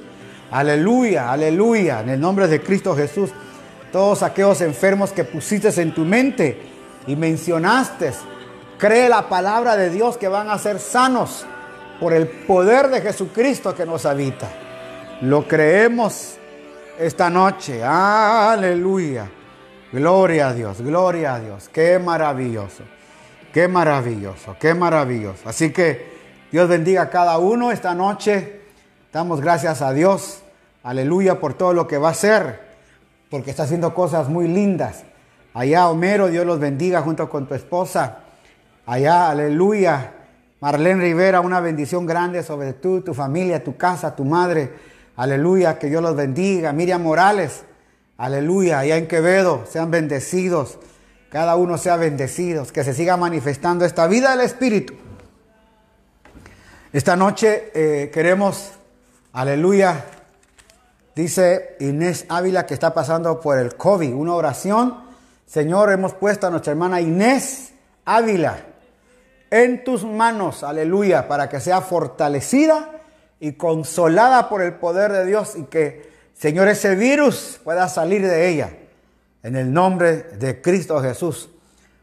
[0.50, 1.30] Aleluya.
[1.30, 2.00] Aleluya.
[2.00, 3.28] En el nombre de Cristo Jesús.
[3.92, 6.62] Todos aquellos enfermos que pusiste en tu mente
[7.06, 8.10] y mencionaste,
[8.78, 11.44] cree la palabra de Dios que van a ser sanos
[12.02, 14.48] por el poder de Jesucristo que nos habita.
[15.20, 16.34] Lo creemos
[16.98, 17.80] esta noche.
[17.84, 19.30] Aleluya.
[19.92, 21.68] Gloria a Dios, gloria a Dios.
[21.68, 22.82] Qué maravilloso.
[23.54, 25.48] Qué maravilloso, qué maravilloso.
[25.48, 26.10] Así que
[26.50, 28.62] Dios bendiga a cada uno esta noche.
[29.12, 30.42] Damos gracias a Dios.
[30.82, 32.62] Aleluya por todo lo que va a hacer.
[33.30, 35.04] Porque está haciendo cosas muy lindas.
[35.54, 38.22] Allá, Homero, Dios los bendiga junto con tu esposa.
[38.86, 40.14] Allá, aleluya.
[40.62, 44.70] Marlene Rivera, una bendición grande sobre tú, tu familia, tu casa, tu madre.
[45.16, 46.72] Aleluya, que Dios los bendiga.
[46.72, 47.64] Miriam Morales,
[48.16, 50.78] aleluya, allá en Quevedo, sean bendecidos.
[51.30, 52.64] Cada uno sea bendecido.
[52.64, 54.94] Que se siga manifestando esta vida del Espíritu.
[56.92, 58.70] Esta noche eh, queremos,
[59.32, 60.04] aleluya,
[61.16, 64.14] dice Inés Ávila que está pasando por el COVID.
[64.14, 64.94] Una oración.
[65.44, 67.72] Señor, hemos puesto a nuestra hermana Inés
[68.04, 68.66] Ávila
[69.52, 72.90] en tus manos, aleluya, para que sea fortalecida
[73.38, 78.48] y consolada por el poder de Dios y que, Señor, ese virus pueda salir de
[78.48, 78.70] ella.
[79.42, 81.50] En el nombre de Cristo Jesús.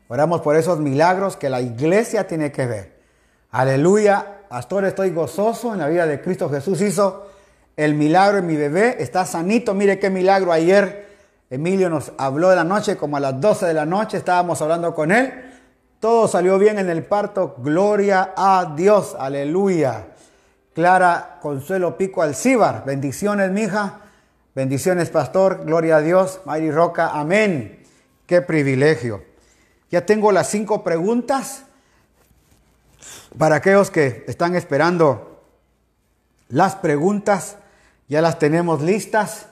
[0.09, 2.99] Oramos por esos milagros que la iglesia tiene que ver.
[3.49, 4.41] Aleluya.
[4.47, 6.79] Pastor, estoy gozoso en la vida de Cristo Jesús.
[6.81, 7.31] Hizo
[7.75, 8.97] el milagro en mi bebé.
[8.99, 9.73] Está sanito.
[9.73, 10.51] Mire qué milagro.
[10.51, 11.07] Ayer
[11.49, 14.93] Emilio nos habló de la noche, como a las 12 de la noche estábamos hablando
[14.93, 15.48] con él.
[15.99, 17.55] Todo salió bien en el parto.
[17.57, 19.17] Gloria a Dios.
[19.19, 20.07] Aleluya.
[20.73, 22.85] Clara Consuelo Pico Alcíbar.
[22.85, 23.99] Bendiciones, mija.
[24.55, 25.65] Bendiciones, pastor.
[25.65, 26.39] Gloria a Dios.
[26.45, 27.09] Mari Roca.
[27.09, 27.83] Amén.
[28.25, 29.25] Qué privilegio.
[29.91, 31.63] Ya tengo las cinco preguntas
[33.37, 35.43] para aquellos que están esperando
[36.47, 37.57] las preguntas.
[38.07, 39.47] Ya las tenemos listas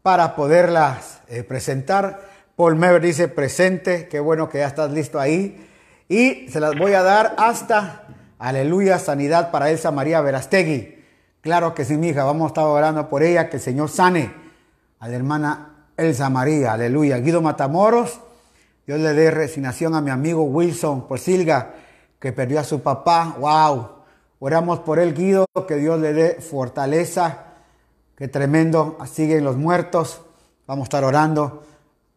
[0.00, 2.26] para poderlas eh, presentar.
[2.56, 4.08] Paul Mever dice presente.
[4.08, 5.66] Qué bueno que ya estás listo ahí.
[6.10, 8.02] Y se las voy a dar hasta,
[8.36, 10.98] aleluya, sanidad para Elsa María Verastegui.
[11.40, 14.34] Claro que sí, mi hija, vamos a estar orando por ella, que el Señor sane
[14.98, 17.18] a la hermana Elsa María, aleluya.
[17.18, 18.20] Guido Matamoros,
[18.88, 21.74] Dios le dé resignación a mi amigo Wilson Porcilga,
[22.18, 23.90] que perdió a su papá, wow.
[24.40, 27.44] Oramos por él, Guido, que Dios le dé fortaleza,
[28.16, 30.22] qué tremendo, siguen los muertos,
[30.66, 31.62] vamos a estar orando.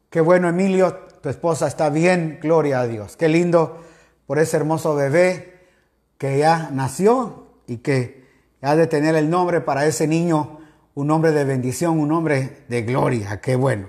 [0.10, 3.16] Qué bueno, Emilio, tu esposa está bien, gloria a Dios.
[3.16, 3.82] Qué lindo
[4.28, 5.70] por ese hermoso bebé
[6.18, 8.28] que ya nació y que
[8.62, 10.60] ha de tener el nombre para ese niño,
[10.96, 13.40] un nombre de bendición, un nombre de gloria.
[13.40, 13.88] Qué bueno.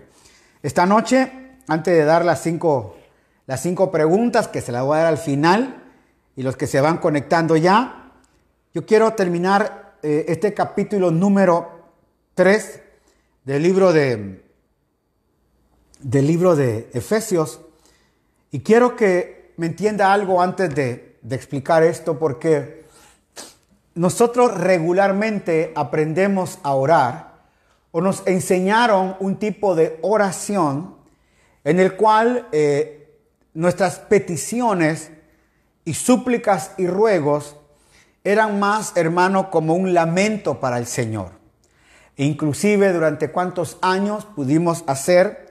[0.63, 2.99] Esta noche, antes de dar las cinco,
[3.49, 5.83] las cinco preguntas que se las voy a dar al final,
[6.37, 8.13] y los que se van conectando ya.
[8.73, 11.91] Yo quiero terminar eh, este capítulo número
[12.35, 12.81] 3
[13.45, 14.44] del libro de,
[16.05, 17.61] del libro de Efesios
[18.51, 22.85] y quiero que me entienda algo antes de, explicar esto porque
[23.95, 27.45] nosotros regularmente aprendemos a orar
[27.91, 30.97] o nos enseñaron un tipo de oración
[31.65, 33.17] en el cual eh,
[33.55, 35.11] nuestras peticiones
[35.87, 37.57] y súplicas y ruegos
[38.23, 41.31] eran más, hermano, como un lamento para el Señor.
[42.17, 45.44] E inclusive durante cuántos años pudimos hacer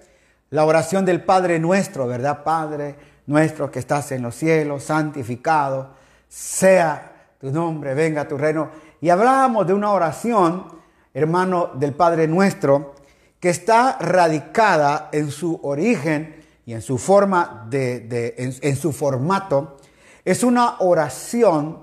[0.54, 2.44] la oración del Padre nuestro, ¿verdad?
[2.44, 5.90] Padre nuestro que estás en los cielos, santificado
[6.30, 8.70] sea tu nombre, venga tu reino.
[9.02, 10.68] Y hablábamos de una oración,
[11.12, 12.94] hermano, del Padre nuestro,
[13.40, 19.78] que está radicada en su origen y en su forma de, en, en su formato.
[20.24, 21.82] Es una oración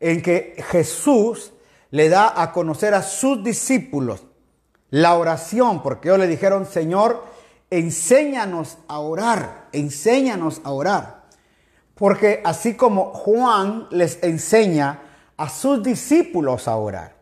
[0.00, 1.52] en que Jesús
[1.92, 4.24] le da a conocer a sus discípulos
[4.90, 7.37] la oración, porque ellos le dijeron, Señor,
[7.70, 11.22] enséñanos a orar, enséñanos a orar.
[11.94, 15.02] Porque así como Juan les enseña
[15.36, 17.16] a sus discípulos a orar.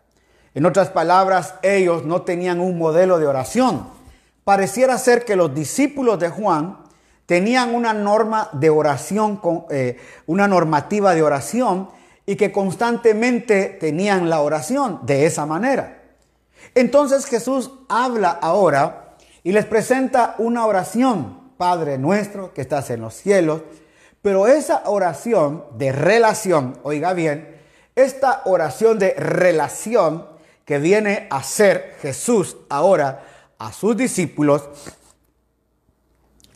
[0.54, 3.88] En otras palabras, ellos no tenían un modelo de oración.
[4.44, 6.78] Pareciera ser que los discípulos de Juan
[7.26, 11.90] tenían una norma de oración, eh, una normativa de oración
[12.24, 16.02] y que constantemente tenían la oración de esa manera.
[16.74, 19.05] Entonces Jesús habla ahora
[19.46, 23.62] y les presenta una oración, Padre nuestro que estás en los cielos,
[24.20, 27.56] pero esa oración de relación, oiga bien,
[27.94, 30.26] esta oración de relación
[30.64, 33.22] que viene a ser Jesús ahora
[33.56, 34.68] a sus discípulos,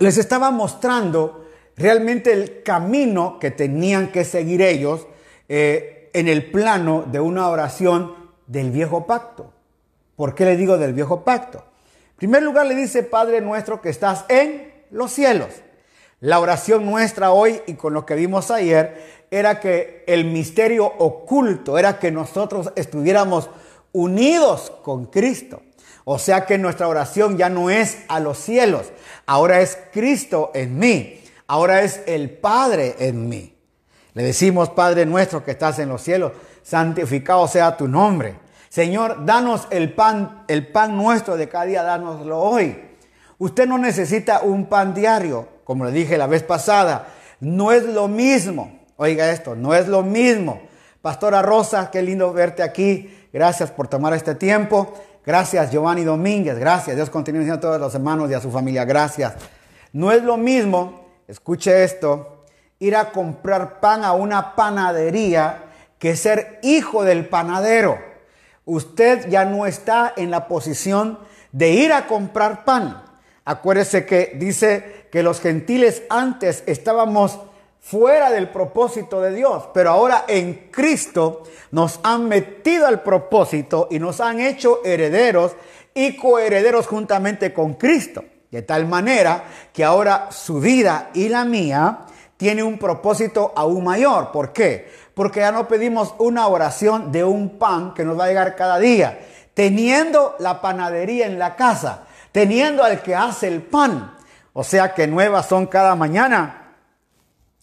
[0.01, 5.07] les estaba mostrando realmente el camino que tenían que seguir ellos
[5.49, 8.17] eh, en el plano de una oración
[8.49, 9.53] del viejo pacto.
[10.17, 11.70] ¿Por qué le digo del viejo pacto?
[12.21, 15.49] Primer lugar le dice, Padre nuestro que estás en los cielos.
[16.21, 21.79] La oración nuestra hoy y con lo que vimos ayer era que el misterio oculto
[21.79, 23.49] era que nosotros estuviéramos
[23.93, 25.63] unidos con Cristo.
[26.05, 28.93] O sea que nuestra oración ya no es a los cielos,
[29.25, 33.57] ahora es Cristo en mí, ahora es el Padre en mí.
[34.13, 38.50] Le decimos, Padre nuestro que estás en los cielos, santificado sea tu nombre.
[38.71, 42.81] Señor, danos el pan, el pan nuestro de cada día, dánoslo hoy.
[43.37, 47.09] Usted no necesita un pan diario, como le dije la vez pasada.
[47.41, 48.79] No es lo mismo.
[48.97, 50.61] Oiga esto, no es lo mismo.
[51.03, 53.13] Pastora Rosa, qué lindo verte aquí.
[53.33, 54.95] Gracias por tomar este tiempo.
[55.27, 56.57] Gracias, Giovanni Domínguez.
[56.57, 56.95] Gracias.
[56.95, 58.85] Dios continúe diciendo a todos los hermanos y a su familia.
[58.85, 59.35] Gracias.
[59.93, 62.45] No es lo mismo, escuche esto,
[62.79, 65.65] ir a comprar pan a una panadería
[65.99, 68.10] que ser hijo del panadero.
[68.71, 71.19] Usted ya no está en la posición
[71.51, 73.03] de ir a comprar pan.
[73.45, 77.41] Acuérdese que dice que los gentiles antes estábamos
[77.81, 83.99] fuera del propósito de Dios, pero ahora en Cristo nos han metido al propósito y
[83.99, 85.57] nos han hecho herederos
[85.93, 88.23] y coherederos juntamente con Cristo.
[88.53, 92.07] De tal manera que ahora su vida y la mía
[92.37, 94.31] tiene un propósito aún mayor.
[94.31, 94.89] ¿Por qué?
[95.21, 98.79] Porque ya no pedimos una oración de un pan que nos va a llegar cada
[98.79, 99.21] día,
[99.53, 104.17] teniendo la panadería en la casa, teniendo al que hace el pan.
[104.55, 106.73] O sea que nuevas son cada mañana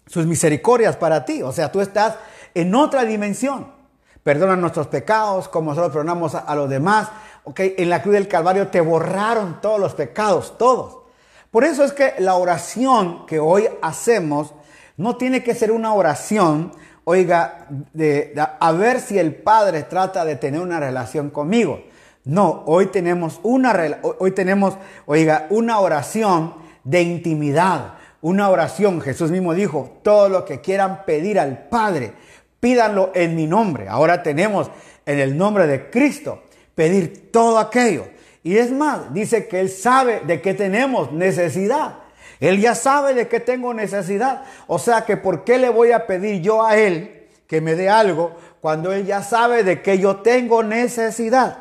[0.05, 1.41] sus misericordias para ti.
[1.41, 2.17] O sea, tú estás
[2.53, 3.73] en otra dimensión.
[4.21, 7.07] Perdona nuestros pecados como nosotros perdonamos a, los demás.
[7.43, 10.99] Ok, en la cruz del Calvario te borraron todos los pecados, todos.
[11.49, 14.53] Por eso es que la oración que hoy hacemos
[14.95, 16.71] no tiene que ser una oración,
[17.09, 21.81] oiga, de, a ver si el Padre trata de tener una relación conmigo.
[22.25, 23.73] No, hoy tenemos una,
[24.19, 29.01] hoy tenemos, oiga, una oración de intimidad una oración.
[29.01, 32.13] Jesús mismo dijo, todo lo que quieran pedir al Padre,
[32.59, 33.87] pídanlo en mi nombre.
[33.87, 34.69] Ahora tenemos
[35.05, 36.43] en el nombre de Cristo
[36.75, 38.05] pedir todo aquello.
[38.43, 41.99] Y es más, dice que Él sabe de qué tenemos necesidad.
[42.39, 44.43] Él ya sabe de qué tengo necesidad.
[44.67, 47.89] O sea que ¿por qué le voy a pedir yo a Él que me dé
[47.89, 51.59] algo cuando Él ya sabe de que yo tengo necesidad?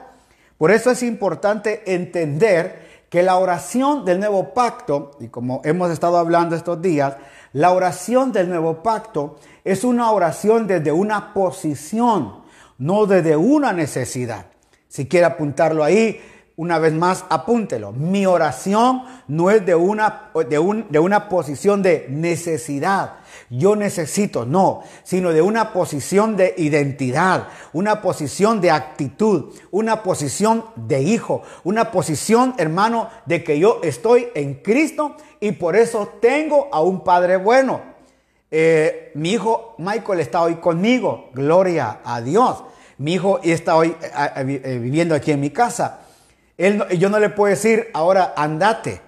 [0.58, 6.18] Por eso es importante entender que la oración del nuevo pacto, y como hemos estado
[6.18, 7.16] hablando estos días,
[7.52, 12.42] la oración del nuevo pacto es una oración desde una posición,
[12.78, 14.46] no desde una necesidad.
[14.88, 16.20] Si quiere apuntarlo ahí,
[16.56, 17.92] una vez más, apúntelo.
[17.92, 23.16] Mi oración no es de una, de, de una posición de necesidad.
[23.50, 30.64] Yo necesito, no, sino de una posición de identidad, una posición de actitud, una posición
[30.76, 36.68] de hijo, una posición, hermano, de que yo estoy en Cristo y por eso tengo
[36.72, 37.82] a un Padre bueno.
[38.50, 42.64] Eh, mi hijo Michael está hoy conmigo, gloria a Dios.
[42.96, 46.05] Mi hijo está hoy eh, eh, viviendo aquí en mi casa.
[46.58, 49.00] Él no- yo no le puedo decir ahora andate.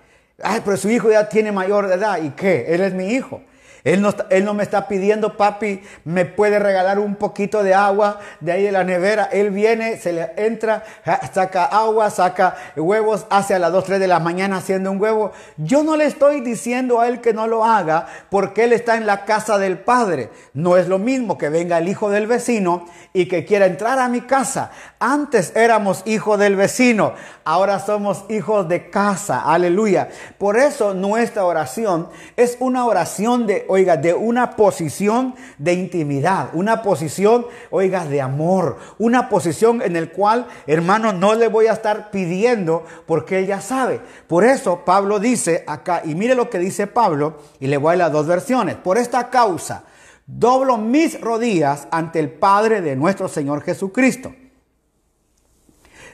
[0.43, 2.23] Ay, pero su hijo ya tiene mayor edad.
[2.23, 2.67] ¿Y qué?
[2.69, 3.41] Él es mi hijo.
[3.85, 8.21] Él no, él no me está pidiendo, papi, me puede regalar un poquito de agua
[8.41, 9.29] de ahí de la nevera.
[9.33, 10.85] Él viene, se le entra,
[11.33, 15.33] saca agua, saca huevos, hace a las 2, 3 de la mañana haciendo un huevo.
[15.57, 19.07] Yo no le estoy diciendo a él que no lo haga porque él está en
[19.07, 20.31] la casa del Padre.
[20.55, 24.09] No es lo mismo que venga el hijo del vecino y que quiera entrar a
[24.09, 24.71] mi casa.
[24.99, 27.15] Antes éramos hijos del vecino,
[27.45, 29.43] ahora somos hijos de casa.
[29.43, 30.09] Aleluya.
[30.39, 36.83] Por eso nuestra oración es una oración de, oiga, de una posición de intimidad, una
[36.83, 42.11] posición, oiga, de amor, una posición en el cual, hermano, no le voy a estar
[42.11, 44.01] pidiendo porque él ya sabe.
[44.27, 47.99] Por eso Pablo dice acá, y mire lo que dice Pablo, y le voy a
[47.99, 48.77] las dos versiones.
[48.77, 49.85] Por esta causa,
[50.27, 54.33] doblo mis rodillas ante el Padre de nuestro Señor Jesucristo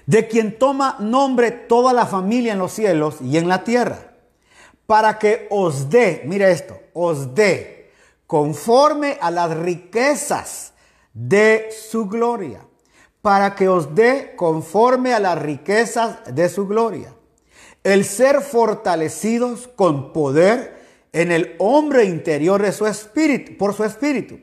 [0.07, 4.14] de quien toma nombre toda la familia en los cielos y en la tierra,
[4.87, 7.91] para que os dé, mire esto, os dé
[8.27, 10.73] conforme a las riquezas
[11.13, 12.61] de su gloria,
[13.23, 17.15] para que os dé conforme a las riquezas de su gloria,
[17.83, 20.83] el ser fortalecidos con poder
[21.13, 24.39] en el hombre interior de su espíritu, por su espíritu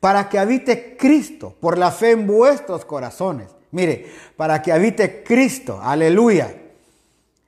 [0.00, 3.48] para que habite Cristo por la fe en vuestros corazones.
[3.72, 6.54] Mire, para que habite Cristo, aleluya,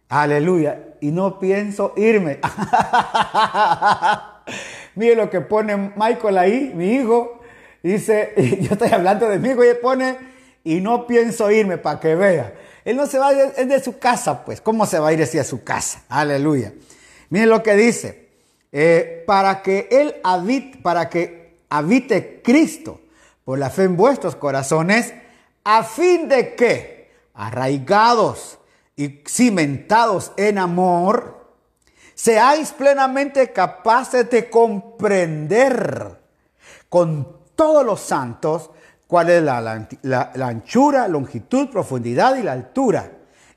[0.09, 0.88] aleluya.
[1.01, 2.39] Y no pienso irme.
[4.95, 7.41] Mire lo que pone Michael ahí, mi hijo.
[7.83, 10.19] Dice, yo estoy hablando de mi hijo y él pone,
[10.65, 12.55] y no pienso irme para que vea.
[12.85, 14.61] Él no se va a es de su casa, pues.
[14.61, 16.03] ¿Cómo se va a ir hacia su casa?
[16.09, 16.73] Aleluya.
[17.31, 18.29] Mire lo que dice.
[18.73, 23.01] Eh, para que él habite, para que habite Cristo
[23.45, 25.15] por la fe en vuestros corazones,
[25.65, 28.58] a fin de que, arraigados
[28.99, 31.47] y cimentados en amor,
[32.15, 36.19] seáis plenamente capaces de comprender
[36.89, 38.71] con todos los santos
[39.07, 43.13] cuál es la, la- la- anchura, longitud, profundidad y la altura,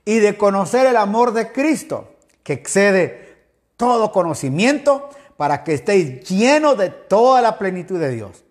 [0.06, 3.36] y de conocer el amor de Cristo, que excede
[3.78, 8.44] todo conocimiento, para que estéis llenos de toda la plenitud de Dios.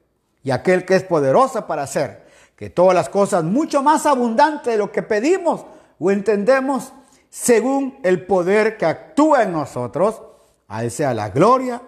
[0.42, 2.26] Y aquel que es poderoso para hacer
[2.56, 5.64] que todas las cosas mucho más abundantes de lo que pedimos
[6.00, 6.92] o entendemos,
[7.28, 10.22] según el poder que actúa en nosotros,
[10.66, 11.82] a él sea la gloria,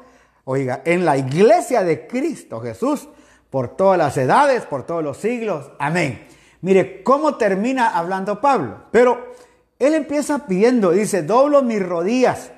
[0.45, 3.09] oiga, en la iglesia de Cristo Jesús,
[3.49, 5.73] por todas las edades, por todos los siglos.
[5.79, 6.27] Amén.
[6.61, 8.85] Mire cómo termina hablando Pablo.
[8.91, 9.33] Pero
[9.79, 12.53] él empieza pidiendo, dice, doblo mis rodillas.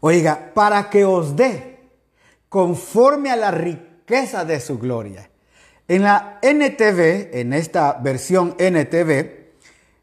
[0.00, 1.80] Oiga, para que os dé
[2.48, 5.28] conforme a la riqueza de su gloria.
[5.88, 9.37] En la NTV, en esta versión NTV,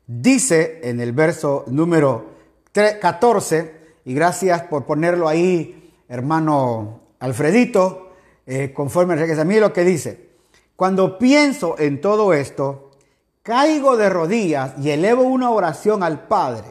[0.07, 2.25] dice en el verso número
[2.71, 3.75] 3 14,
[4.05, 8.11] y gracias por ponerlo ahí, hermano Alfredito,
[8.45, 9.43] eh, conforme a.
[9.43, 10.29] Mire lo que dice.
[10.75, 12.91] Cuando pienso en todo esto,
[13.41, 16.67] caigo de rodillas y elevo una oración al Padre,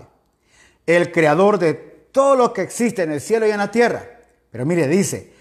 [0.86, 1.74] el creador de
[2.12, 4.20] todo lo que existe en el cielo y en la tierra.
[4.50, 5.32] Pero mire, dice,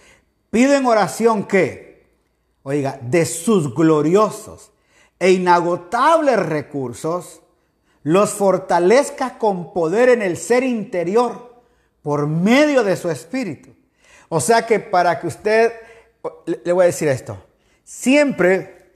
[0.50, 2.08] pido en oración que,
[2.64, 4.72] oiga, de sus gloriosos
[5.20, 7.43] e inagotables recursos,
[8.04, 11.64] los fortalezca con poder en el ser interior
[12.02, 13.74] por medio de su espíritu.
[14.30, 15.74] O sea que para que usted,
[16.64, 17.38] le voy a decir esto,
[17.84, 18.92] siempre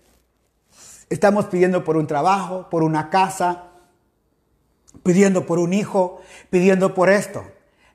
[1.09, 3.65] estamos pidiendo por un trabajo, por una casa,
[5.03, 7.45] pidiendo por un hijo, pidiendo por esto.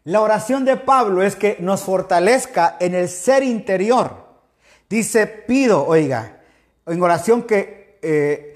[0.04, 4.26] La oración de Pablo es que nos fortalezca en el ser interior.
[4.88, 6.40] Dice, pido, oiga,
[6.86, 8.51] en oración que, eh,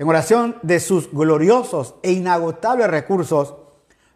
[0.00, 3.54] en oración de sus gloriosos e inagotables recursos,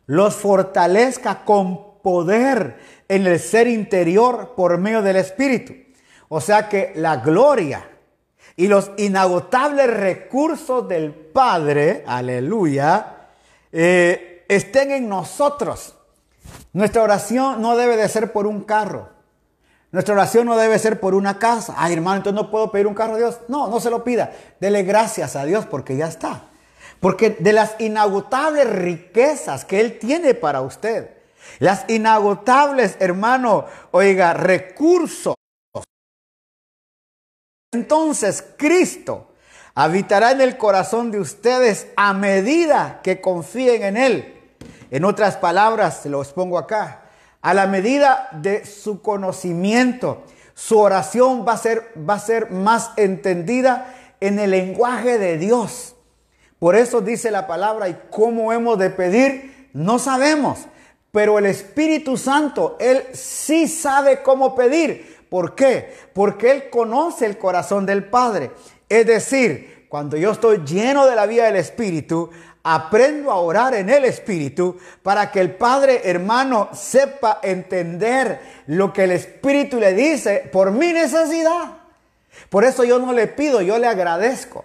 [0.07, 5.75] los fortalezca con poder en el ser interior por medio del Espíritu.
[6.31, 7.87] O sea que la gloria
[8.57, 13.29] y los inagotables recursos del Padre, aleluya,
[13.71, 15.97] eh, estén en nosotros.
[16.73, 19.11] Nuestra oración no debe de ser por un carro.
[19.95, 21.75] Nuestra oración no debe ser por una casa.
[21.77, 23.39] Ay, hermano, entonces no puedo pedir un carro a Dios.
[23.47, 24.33] No, no se lo pida.
[24.59, 26.51] Dele gracias a Dios porque ya está.
[26.99, 31.11] Porque de las inagotables riquezas que Él tiene para usted,
[31.61, 35.37] las inagotables, hermano, oiga, recursos.
[37.73, 39.29] Entonces Cristo
[39.77, 44.57] habitará en el corazón de ustedes a medida que confíen en Él.
[44.91, 47.04] En otras palabras, se lo expongo acá,
[47.45, 50.23] a la medida de su conocimiento,
[50.55, 55.95] su oración va a ser, va a ser más entendida en el lenguaje de Dios.
[56.59, 60.61] Por eso dice la palabra, y cómo hemos de pedir, no sabemos.
[61.13, 65.27] Pero el Espíritu Santo, Él sí sabe cómo pedir.
[65.29, 65.95] ¿Por qué?
[66.15, 68.53] Porque Él conoce el corazón del Padre.
[68.89, 72.31] Es decir, cuando yo estoy lleno de la vida del Espíritu,
[72.65, 79.05] aprendo a orar en el Espíritu para que el Padre hermano sepa entender lo que
[79.05, 81.77] el Espíritu le dice por mi necesidad.
[82.49, 84.65] Por eso yo no le pido, yo le agradezco.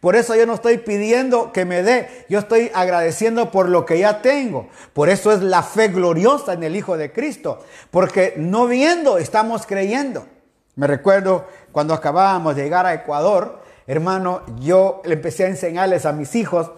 [0.00, 3.98] Por eso yo no estoy pidiendo que me dé, yo estoy agradeciendo por lo que
[3.98, 4.68] ya tengo.
[4.94, 9.66] Por eso es la fe gloriosa en el Hijo de Cristo, porque no viendo estamos
[9.66, 10.26] creyendo.
[10.76, 16.12] Me recuerdo cuando acabábamos de llegar a Ecuador, hermano, yo le empecé a enseñarles a
[16.12, 16.70] mis hijos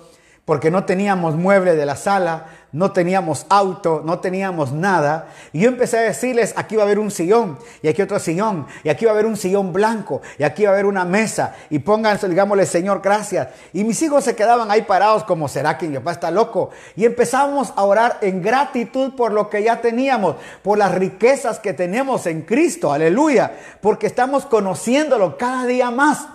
[0.45, 5.29] porque no teníamos mueble de la sala, no teníamos auto, no teníamos nada.
[5.53, 8.67] Y yo empecé a decirles, aquí va a haber un sillón, y aquí otro sillón,
[8.83, 11.55] y aquí va a haber un sillón blanco, y aquí va a haber una mesa,
[11.71, 13.49] y pónganse, digámosle, Señor, gracias.
[13.73, 16.71] Y mis hijos se quedaban ahí parados como, ¿será que mi papá está loco?
[16.97, 21.73] Y empezamos a orar en gratitud por lo que ya teníamos, por las riquezas que
[21.73, 26.27] tenemos en Cristo, aleluya, porque estamos conociéndolo cada día más.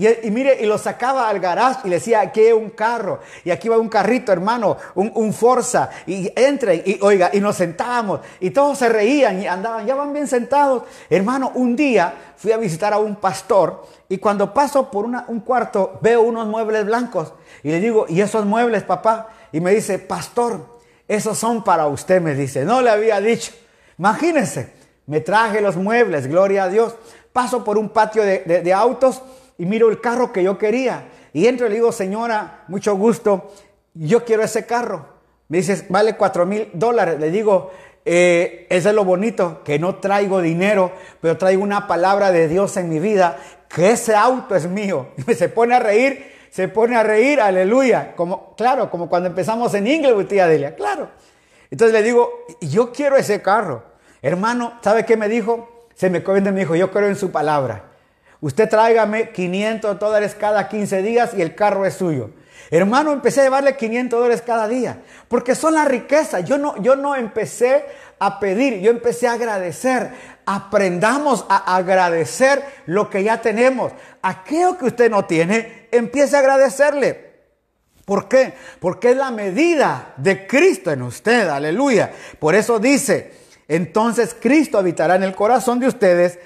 [0.00, 3.50] Y, mire, y lo sacaba al garage y le decía, aquí hay un carro, y
[3.50, 8.20] aquí va un carrito, hermano, un, un Forza, y entren, y oiga, y nos sentábamos,
[8.40, 10.84] y todos se reían y andaban, ya van bien sentados.
[11.10, 15.40] Hermano, un día fui a visitar a un pastor, y cuando paso por una, un
[15.40, 19.28] cuarto, veo unos muebles blancos, y le digo, ¿y esos muebles, papá?
[19.52, 23.52] Y me dice, pastor, esos son para usted, me dice, no le había dicho.
[23.98, 24.72] Imagínense,
[25.04, 26.94] me traje los muebles, gloria a Dios.
[27.34, 29.20] Paso por un patio de, de, de autos,
[29.60, 31.10] y miro el carro que yo quería.
[31.34, 33.52] Y entro y le digo, señora, mucho gusto,
[33.92, 35.06] yo quiero ese carro.
[35.48, 37.20] Me dice, vale cuatro mil dólares.
[37.20, 37.70] Le digo,
[38.06, 42.78] eh, eso es lo bonito, que no traigo dinero, pero traigo una palabra de Dios
[42.78, 43.36] en mi vida,
[43.68, 45.08] que ese auto es mío.
[45.28, 48.14] Y se pone a reír, se pone a reír, aleluya.
[48.16, 51.10] Como, claro, como cuando empezamos en Inglewood, tía Delia, claro.
[51.70, 53.82] Entonces le digo, yo quiero ese carro.
[54.22, 55.86] Hermano, ¿sabe qué me dijo?
[55.94, 57.89] Se me comienza y me yo creo en su palabra.
[58.40, 62.30] Usted tráigame 500 dólares cada 15 días y el carro es suyo.
[62.70, 66.40] Hermano, empecé a llevarle 500 dólares cada día, porque son la riqueza.
[66.40, 67.84] Yo no, yo no empecé
[68.18, 70.12] a pedir, yo empecé a agradecer.
[70.46, 73.92] Aprendamos a agradecer lo que ya tenemos.
[74.22, 77.30] Aquello que usted no tiene, empiece a agradecerle.
[78.04, 78.54] ¿Por qué?
[78.78, 82.12] Porque es la medida de Cristo en usted, aleluya.
[82.38, 83.32] Por eso dice,
[83.68, 86.38] entonces Cristo habitará en el corazón de ustedes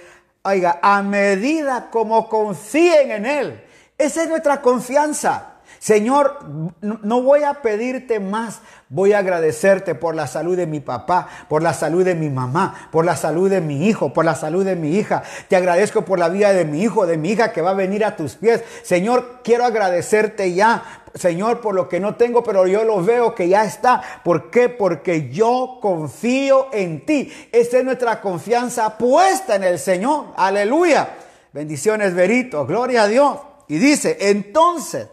[0.46, 3.64] Oiga, a medida como confíen en Él.
[3.96, 5.54] Esa es nuestra confianza.
[5.78, 6.38] Señor,
[6.80, 11.62] no voy a pedirte más, voy a agradecerte por la salud de mi papá, por
[11.62, 14.76] la salud de mi mamá, por la salud de mi hijo, por la salud de
[14.76, 15.22] mi hija.
[15.48, 18.04] Te agradezco por la vida de mi hijo, de mi hija que va a venir
[18.04, 18.62] a tus pies.
[18.82, 23.48] Señor, quiero agradecerte ya Señor, por lo que no tengo, pero yo lo veo que
[23.48, 24.02] ya está.
[24.24, 24.68] ¿Por qué?
[24.68, 27.32] Porque yo confío en ti.
[27.52, 30.26] Esa es nuestra confianza puesta en el Señor.
[30.36, 31.08] Aleluya.
[31.52, 32.66] Bendiciones, Verito.
[32.66, 33.38] Gloria a Dios.
[33.68, 35.06] Y dice, entonces,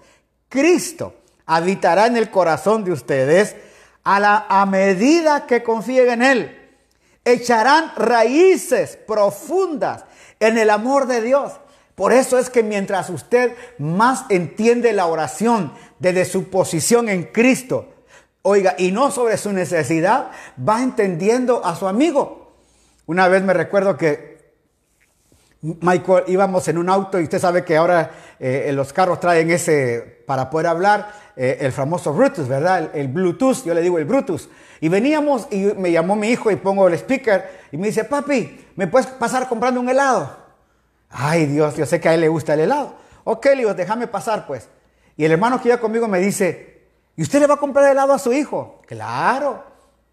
[0.50, 1.14] Cristo
[1.46, 3.56] habitará en el corazón de ustedes
[4.04, 6.72] a, la, medida que confíen en Él.
[7.24, 10.06] Echarán raíces profundas
[10.40, 11.54] en el amor de Dios.
[11.96, 17.94] Por eso es que mientras usted más entiende la oración desde su posición en Cristo,
[18.42, 22.54] oiga, y no sobre su necesidad, va entendiendo a su amigo.
[23.06, 24.32] Una vez me recuerdo que
[25.62, 30.24] Michael, íbamos en un auto y usted sabe que ahora eh, los carros traen ese,
[30.26, 32.90] para poder hablar, eh, el famoso Bluetooth, ¿verdad?
[32.96, 34.50] El, Bluetooth, yo le digo el Bluetooth.
[34.80, 38.66] Y veníamos y me llamó mi hijo y pongo el speaker y me dice, papi,
[38.76, 40.41] ¿me puedes pasar comprando un helado?
[41.12, 42.96] Ay Dios, yo sé que a él le gusta el helado.
[43.24, 44.70] Ok, le digo, déjame pasar pues.
[45.18, 48.14] Y el hermano que iba conmigo me dice, ¿y usted le va a comprar helado
[48.14, 48.82] a su hijo?
[48.88, 49.64] Claro.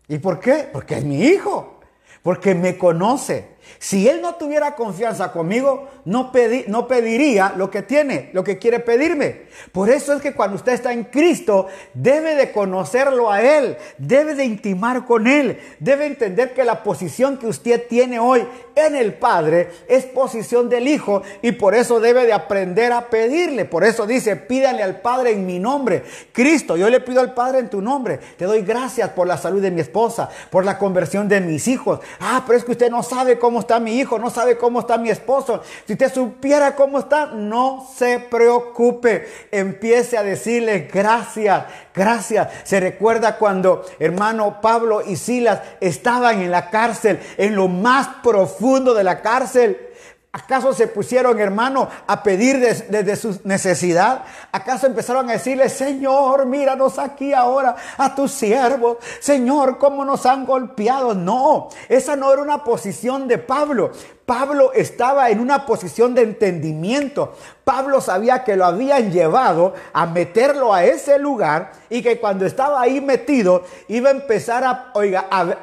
[0.09, 0.68] ¿Y por qué?
[0.72, 1.80] Porque es mi hijo.
[2.22, 3.57] Porque me conoce.
[3.78, 8.58] Si él no tuviera confianza conmigo, no, pedi- no pediría lo que tiene, lo que
[8.58, 9.42] quiere pedirme.
[9.72, 14.34] Por eso es que cuando usted está en Cristo, debe de conocerlo a Él, debe
[14.34, 19.14] de intimar con Él, debe entender que la posición que usted tiene hoy en el
[19.14, 23.64] Padre es posición del Hijo y por eso debe de aprender a pedirle.
[23.64, 26.04] Por eso dice, pídale al Padre en mi nombre.
[26.32, 28.18] Cristo, yo le pido al Padre en tu nombre.
[28.36, 32.00] Te doy gracias por la salud de mi esposa, por la conversión de mis hijos.
[32.20, 34.98] Ah, pero es que usted no sabe cómo está mi hijo, no sabe cómo está
[34.98, 35.62] mi esposo.
[35.86, 39.26] Si usted supiera cómo está, no se preocupe.
[39.50, 42.48] Empiece a decirle gracias, gracias.
[42.64, 48.94] Se recuerda cuando hermano Pablo y Silas estaban en la cárcel, en lo más profundo
[48.94, 49.88] de la cárcel.
[50.31, 54.24] ¿Acaso se pusieron, hermano, a pedir des- desde su necesidad?
[54.53, 58.99] ¿Acaso empezaron a decirle, Señor, míranos aquí ahora a tus siervos?
[59.20, 61.14] Señor, ¿cómo nos han golpeado?
[61.14, 63.91] No, esa no era una posición de Pablo.
[64.26, 67.35] Pablo estaba en una posición de entendimiento.
[67.64, 72.83] Pablo sabía que lo habían llevado a meterlo a ese lugar y que cuando estaba
[72.83, 75.55] ahí metido iba a empezar a, oiga, a,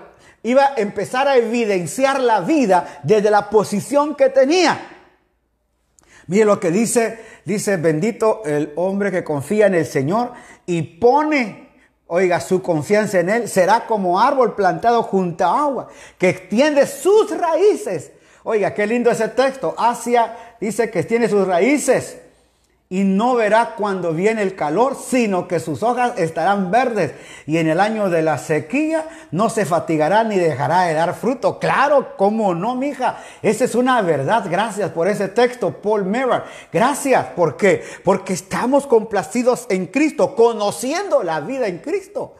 [0.45, 4.79] iba a empezar a evidenciar la vida desde la posición que tenía.
[6.27, 10.33] Mire lo que dice, dice, bendito el hombre que confía en el Señor
[10.67, 11.69] y pone,
[12.05, 15.87] oiga, su confianza en Él, será como árbol plantado junto a agua,
[16.19, 18.11] que extiende sus raíces.
[18.43, 19.73] Oiga, qué lindo ese texto.
[19.75, 22.17] Asia dice que extiende sus raíces
[22.87, 27.13] y no verá cuando viene el calor, sino que sus hojas estarán verdes
[27.47, 31.57] y en el año de la sequía no se fatigará ni dejará de dar fruto.
[31.57, 33.17] Claro, cómo no, mija.
[33.41, 34.45] Esa es una verdad.
[34.49, 36.43] Gracias por ese texto, Paul Mirror.
[36.71, 37.25] Gracias.
[37.35, 37.83] ¿Por qué?
[38.03, 42.35] Porque estamos complacidos en Cristo, conociendo la vida en Cristo.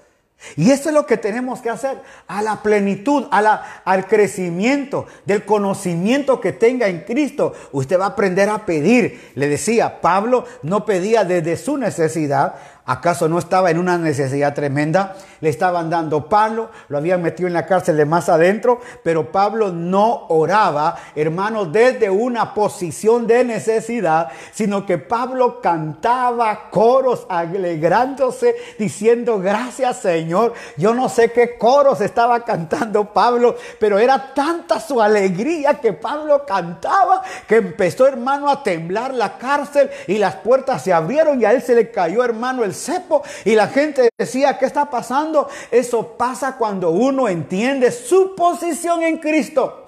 [0.57, 5.07] Y eso es lo que tenemos que hacer a la plenitud, a la, al crecimiento
[5.25, 7.53] del conocimiento que tenga en Cristo.
[7.71, 9.31] Usted va a aprender a pedir.
[9.35, 12.55] Le decía, Pablo no pedía desde su necesidad.
[12.87, 15.15] ¿Acaso no estaba en una necesidad tremenda?
[15.41, 19.71] Le estaban dando palo, lo habían metido en la cárcel de más adentro, pero Pablo
[19.71, 29.39] no oraba, hermano, desde una posición de necesidad, sino que Pablo cantaba coros alegrándose, diciendo,
[29.39, 30.53] gracias Señor.
[30.77, 36.45] Yo no sé qué coros estaba cantando Pablo, pero era tanta su alegría que Pablo
[36.45, 41.51] cantaba que empezó, hermano, a temblar la cárcel y las puertas se abrieron y a
[41.51, 45.49] él se le cayó, hermano, el cepo y la gente decía, ¿qué está pasando?
[45.71, 49.81] Eso pasa cuando uno entiende su posición en Cristo.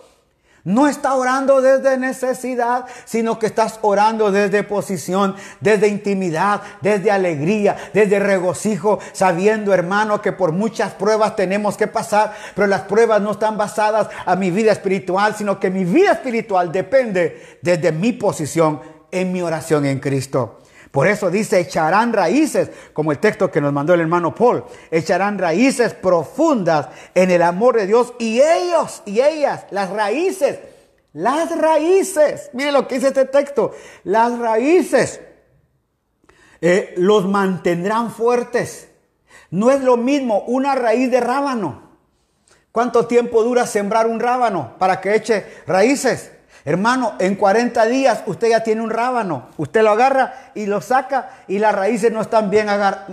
[0.67, 7.77] No está orando desde necesidad, sino que estás orando desde posición, desde intimidad, desde alegría,
[7.93, 13.31] desde regocijo, sabiendo, hermano, que por muchas pruebas tenemos que pasar, pero las pruebas no
[13.31, 18.81] están basadas a mi vida espiritual, sino que mi vida espiritual depende desde mi posición
[19.09, 20.59] en mi oración en Cristo.
[20.91, 25.37] Por eso dice, echarán raíces, como el texto que nos mandó el hermano Paul, echarán
[25.37, 30.59] raíces profundas en el amor de Dios y ellos y ellas, las raíces,
[31.13, 33.71] las raíces, mire lo que dice este texto,
[34.03, 35.19] las raíces
[36.61, 38.89] eh, los mantendrán fuertes.
[39.49, 41.87] No es lo mismo una raíz de rábano.
[42.71, 46.31] ¿Cuánto tiempo dura sembrar un rábano para que eche raíces?
[46.67, 49.47] Hermano, en 40 días usted ya tiene un rábano.
[49.55, 52.67] Usted lo agarra y lo saca y las raíces no están bien,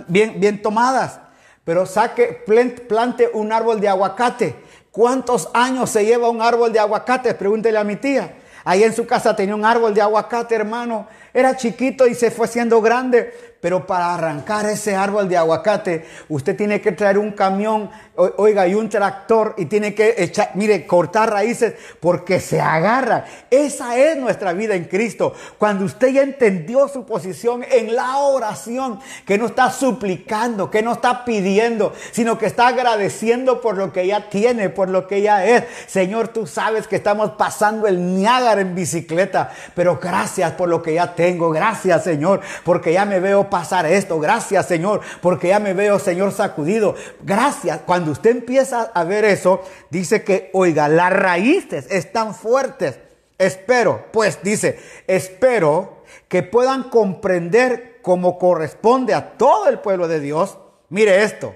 [0.09, 1.21] bien, tomadas.
[1.63, 2.43] Pero saque,
[2.89, 4.57] plante un árbol de aguacate.
[4.91, 7.33] ¿Cuántos años se lleva un árbol de aguacate?
[7.33, 8.33] Pregúntele a mi tía.
[8.65, 11.07] Ahí en su casa tenía un árbol de aguacate, hermano.
[11.33, 13.55] Era chiquito y se fue siendo grande.
[13.61, 18.75] Pero para arrancar ese árbol de aguacate, usted tiene que traer un camión, oiga, y
[18.75, 23.25] un tractor y tiene que echar, mire, cortar raíces porque se agarra.
[23.49, 25.33] Esa es nuestra vida en Cristo.
[25.57, 30.93] Cuando usted ya entendió su posición en la oración, que no está suplicando, que no
[30.93, 35.45] está pidiendo, sino que está agradeciendo por lo que ya tiene, por lo que ya
[35.45, 35.63] es.
[35.87, 40.93] Señor, tú sabes que estamos pasando el Niágara en bicicleta, pero gracias por lo que
[40.93, 41.49] ya tengo.
[41.49, 44.19] Gracias, Señor, porque ya me veo pasar esto.
[44.19, 46.95] Gracias, Señor, porque ya me veo, Señor, sacudido.
[47.21, 47.79] Gracias.
[47.85, 52.99] Cuando usted empieza a ver eso, dice que, oiga, las raíces están fuertes.
[53.37, 60.57] Espero, pues dice, espero que puedan comprender como corresponde a todo el pueblo de Dios.
[60.89, 61.55] Mire esto,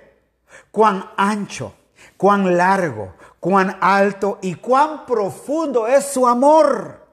[0.72, 1.74] cuán ancho,
[2.18, 7.08] cuán largo, cuán alto y cuán profundo es su amor.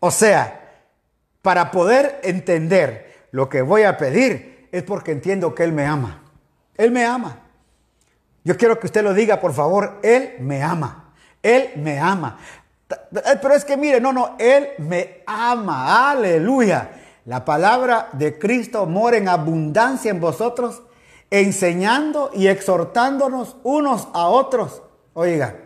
[0.00, 0.84] O sea,
[1.42, 6.24] para poder entender lo que voy a pedir es porque entiendo que Él me ama.
[6.76, 7.45] Él me ama.
[8.46, 9.98] Yo quiero que usted lo diga, por favor.
[10.04, 11.12] Él me ama.
[11.42, 12.38] Él me ama.
[12.88, 16.92] Eh, Pero es que mire, no, no, Él me ama, aleluya.
[17.24, 20.84] La palabra de Cristo mora en abundancia en vosotros,
[21.28, 24.80] enseñando y exhortándonos unos a otros.
[25.14, 25.56] Oiga,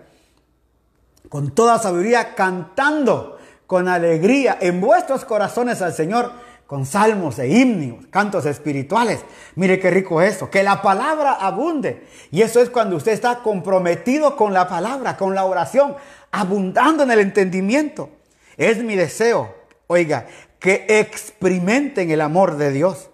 [1.28, 6.32] con toda sabiduría, cantando con alegría en vuestros corazones al Señor,
[6.70, 9.24] con salmos e himnos, cantos espirituales.
[9.56, 12.06] Mire qué rico eso, que la palabra abunde.
[12.30, 15.96] Y eso es cuando usted está comprometido con la palabra, con la oración,
[16.30, 18.10] abundando en el entendimiento.
[18.56, 19.52] Es mi deseo,
[19.88, 20.28] oiga,
[20.60, 23.10] que experimenten el amor de Dios.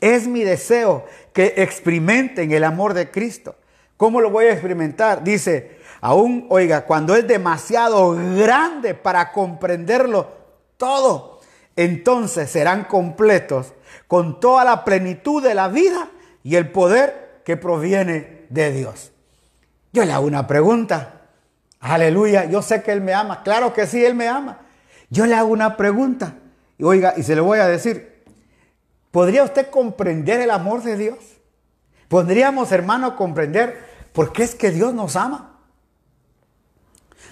[0.00, 3.56] Es mi deseo que experimenten el amor de Cristo.
[3.96, 5.24] ¿Cómo lo voy a experimentar?
[5.24, 10.28] Dice, aún, oiga, cuando es demasiado grande para comprenderlo
[10.76, 11.33] todo,
[11.76, 13.72] entonces serán completos
[14.06, 16.10] con toda la plenitud de la vida
[16.42, 19.12] y el poder que proviene de Dios.
[19.92, 21.22] Yo le hago una pregunta.
[21.80, 23.42] Aleluya, yo sé que Él me ama.
[23.42, 24.60] Claro que sí, Él me ama.
[25.10, 26.34] Yo le hago una pregunta.
[26.78, 28.24] Y oiga, y se lo voy a decir.
[29.10, 31.18] ¿Podría usted comprender el amor de Dios?
[32.08, 35.60] ¿Podríamos, hermano, comprender por qué es que Dios nos ama?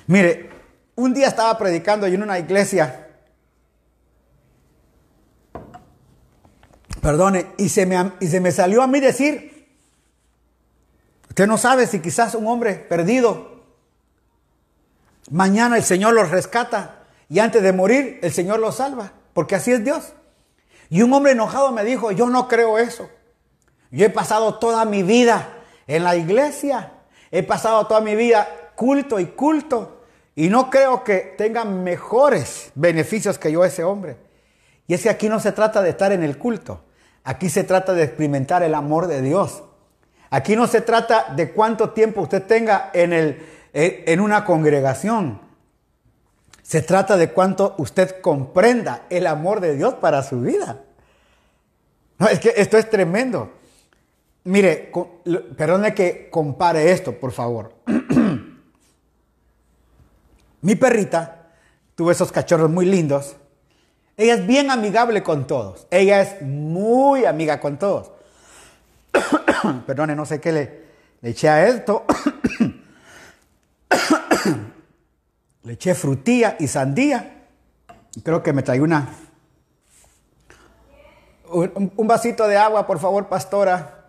[0.07, 0.51] Mire,
[0.95, 3.02] un día estaba predicando en una iglesia.
[7.03, 9.67] Perdone, y se, me, y se me salió a mí decir,
[11.29, 13.65] usted no sabe si quizás un hombre perdido,
[15.29, 19.73] mañana el Señor lo rescata y antes de morir el Señor lo salva, porque así
[19.73, 20.13] es Dios.
[20.91, 23.11] Y un hombre enojado me dijo, yo no creo eso.
[23.91, 25.49] Yo he pasado toda mi vida
[25.89, 26.93] en la iglesia,
[27.33, 30.05] he pasado toda mi vida culto y culto,
[30.37, 34.19] y no creo que tenga mejores beneficios que yo ese hombre.
[34.87, 36.85] Y es que aquí no se trata de estar en el culto,
[37.25, 39.63] aquí se trata de experimentar el amor de Dios.
[40.31, 45.41] Aquí no se trata de cuánto tiempo usted tenga en, el, en una congregación.
[46.63, 50.85] Se trata de cuánto usted comprenda el amor de Dios para su vida.
[52.19, 53.53] No, es que esto es tremendo.
[54.45, 54.91] Mire,
[55.57, 57.75] perdone que compare esto, por favor.
[60.63, 61.51] Mi perrita
[61.95, 63.37] tuvo esos cachorros muy lindos.
[64.17, 65.87] Ella es bien amigable con todos.
[65.91, 68.11] Ella es muy amiga con todos.
[69.87, 70.83] Perdone, no sé qué le,
[71.23, 72.05] eché a esto.
[75.63, 77.45] le eché frutilla y sandía.
[78.23, 79.09] Creo que me trae una.
[81.51, 84.09] Un, un vasito de agua, por favor, pastora.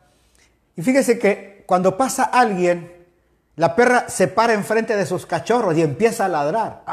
[0.75, 3.05] Y fíjese que cuando pasa alguien,
[3.55, 6.83] la perra se para enfrente de sus cachorros y empieza a ladrar.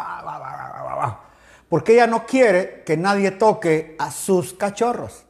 [1.70, 5.24] Porque ella no quiere que nadie toque a sus cachorros.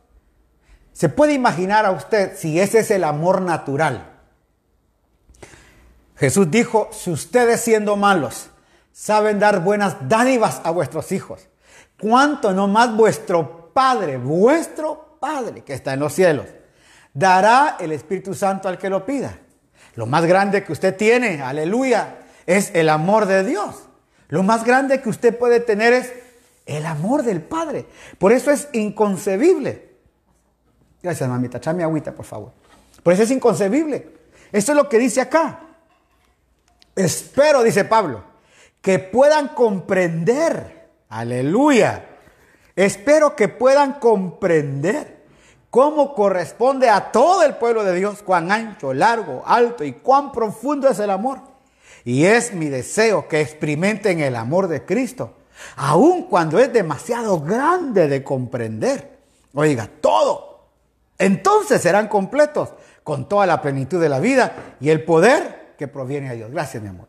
[0.95, 4.11] Se puede imaginar a usted si ese es el amor natural.
[6.17, 8.49] Jesús dijo, si ustedes siendo malos
[8.91, 11.47] saben dar buenas dádivas a vuestros hijos,
[12.01, 16.47] ¿cuánto no más vuestro Padre, vuestro Padre que está en los cielos,
[17.13, 19.39] dará el Espíritu Santo al que lo pida?
[19.95, 22.17] Lo más grande que usted tiene, aleluya,
[22.47, 23.77] es el amor de Dios.
[24.29, 26.13] Lo más grande que usted puede tener es
[26.71, 27.87] el amor del Padre.
[28.19, 29.91] Por eso es inconcebible.
[31.03, 31.61] Gracias, mamita.
[31.61, 32.53] Chame agüita, por favor.
[33.03, 34.21] Por eso es inconcebible.
[34.53, 35.61] Esto es lo que dice acá.
[36.95, 38.25] Espero, dice Pablo,
[38.81, 40.89] que puedan comprender.
[41.09, 42.07] Aleluya.
[42.77, 45.25] Espero que puedan comprender
[45.71, 50.89] cómo corresponde a todo el pueblo de Dios, cuán ancho, largo, alto y cuán profundo
[50.89, 51.41] es el amor.
[52.05, 55.35] Y es mi deseo que experimenten el amor de Cristo,
[55.77, 59.19] aun cuando es demasiado grande de comprender.
[59.55, 60.69] Oiga, todo.
[61.19, 62.71] Entonces serán completos
[63.05, 66.51] con toda la plenitud de la vida y el poder que proviene de Dios.
[66.51, 67.09] Gracias, mi amor.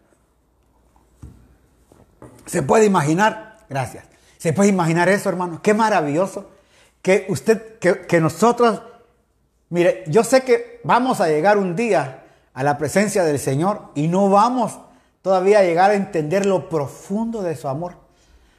[2.45, 3.59] ¿Se puede imaginar?
[3.69, 4.05] Gracias.
[4.37, 5.61] ¿Se puede imaginar eso, hermano?
[5.61, 6.49] Qué maravilloso
[7.01, 8.81] que usted, que, que nosotros,
[9.69, 12.23] mire, yo sé que vamos a llegar un día
[12.53, 14.79] a la presencia del Señor y no vamos
[15.21, 18.00] todavía a llegar a entender lo profundo de su amor.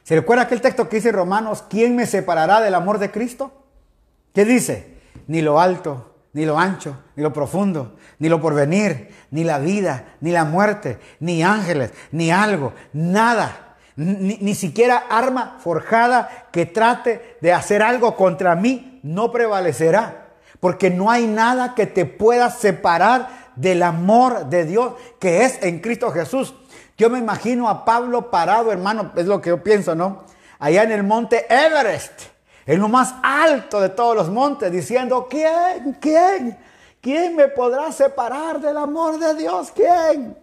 [0.03, 3.51] ¿Se recuerda aquel texto que dice Romanos, ¿quién me separará del amor de Cristo?
[4.33, 4.97] ¿Qué dice?
[5.27, 10.15] Ni lo alto, ni lo ancho, ni lo profundo, ni lo porvenir, ni la vida,
[10.19, 13.75] ni la muerte, ni ángeles, ni algo, nada.
[13.95, 20.31] Ni, ni, siquiera arma forjada que trate de hacer algo contra mí no prevalecerá.
[20.59, 25.79] Porque no hay nada que te pueda separar del amor de Dios que es en
[25.79, 26.55] Cristo Jesús.
[26.97, 30.23] Yo me imagino a Pablo parado, hermano, es lo que yo pienso, ¿no?
[30.59, 32.13] Allá en el monte Everest,
[32.65, 35.97] en lo más alto de todos los montes, diciendo, ¿quién?
[35.99, 36.57] ¿Quién?
[37.01, 39.71] ¿Quién me podrá separar del amor de Dios?
[39.75, 40.37] ¿Quién?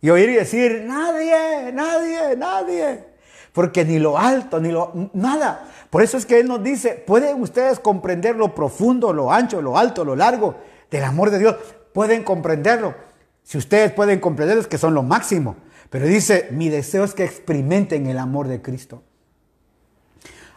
[0.00, 3.04] Y oír y decir, nadie, nadie, nadie.
[3.52, 5.68] Porque ni lo alto, ni lo nada.
[5.90, 9.76] Por eso es que Él nos dice, ¿pueden ustedes comprender lo profundo, lo ancho, lo
[9.76, 10.54] alto, lo largo
[10.90, 11.56] del amor de Dios?
[11.92, 12.94] Pueden comprenderlo.
[13.42, 15.56] Si ustedes pueden comprenderlo es que son lo máximo.
[15.90, 19.02] Pero dice, mi deseo es que experimenten el amor de Cristo.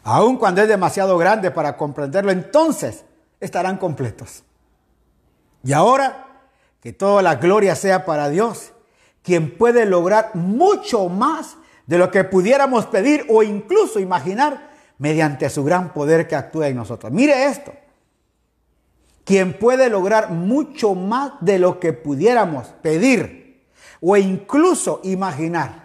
[0.03, 3.03] Aun cuando es demasiado grande para comprenderlo, entonces
[3.39, 4.43] estarán completos.
[5.63, 6.27] Y ahora,
[6.79, 8.71] que toda la gloria sea para Dios,
[9.23, 11.57] quien puede lograr mucho más
[11.87, 14.69] de lo que pudiéramos pedir o incluso imaginar
[14.99, 17.11] mediante su gran poder que actúa en nosotros.
[17.11, 17.73] Mire esto.
[19.25, 23.65] Quien puede lograr mucho más de lo que pudiéramos pedir
[23.99, 25.83] o incluso imaginar.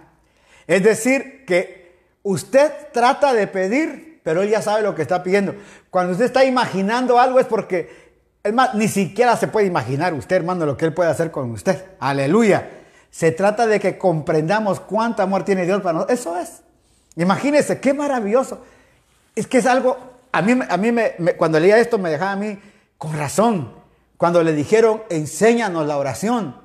[0.67, 5.55] Es decir, que usted trata de pedir, pero él ya sabe lo que está pidiendo.
[5.89, 8.13] Cuando usted está imaginando algo es porque,
[8.43, 11.51] es más, ni siquiera se puede imaginar usted, hermano, lo que él puede hacer con
[11.51, 11.83] usted.
[11.99, 12.69] Aleluya.
[13.11, 16.21] Se trata de que comprendamos cuánto amor tiene Dios para nosotros.
[16.21, 16.61] Eso es.
[17.17, 18.63] Imagínense, qué maravilloso.
[19.35, 19.97] Es que es algo,
[20.31, 22.59] a mí, a mí me, me, cuando leía esto me dejaba a mí
[23.01, 23.73] con razón.
[24.19, 26.61] Cuando le dijeron, enséñanos la oración.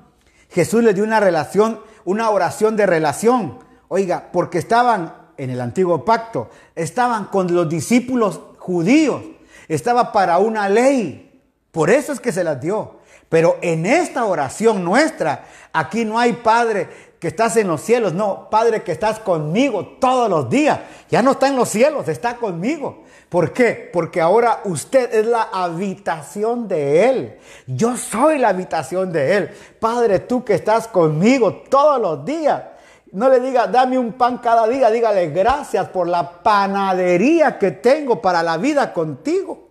[0.50, 3.58] Jesús le dio una relación, una oración de relación.
[3.88, 9.22] Oiga, porque estaban en el antiguo pacto, estaban con los discípulos judíos,
[9.66, 11.40] estaba para una ley.
[11.72, 12.96] Por eso es que se las dio.
[13.30, 18.48] Pero en esta oración nuestra, aquí no hay Padre que estás en los cielos, no,
[18.50, 20.80] Padre que estás conmigo todos los días.
[21.08, 23.04] Ya no está en los cielos, está conmigo.
[23.28, 23.90] ¿Por qué?
[23.92, 27.38] Porque ahora usted es la habitación de Él.
[27.66, 29.50] Yo soy la habitación de Él.
[29.80, 32.62] Padre, tú que estás conmigo todos los días.
[33.12, 38.20] No le diga, dame un pan cada día, dígale gracias por la panadería que tengo
[38.20, 39.66] para la vida contigo.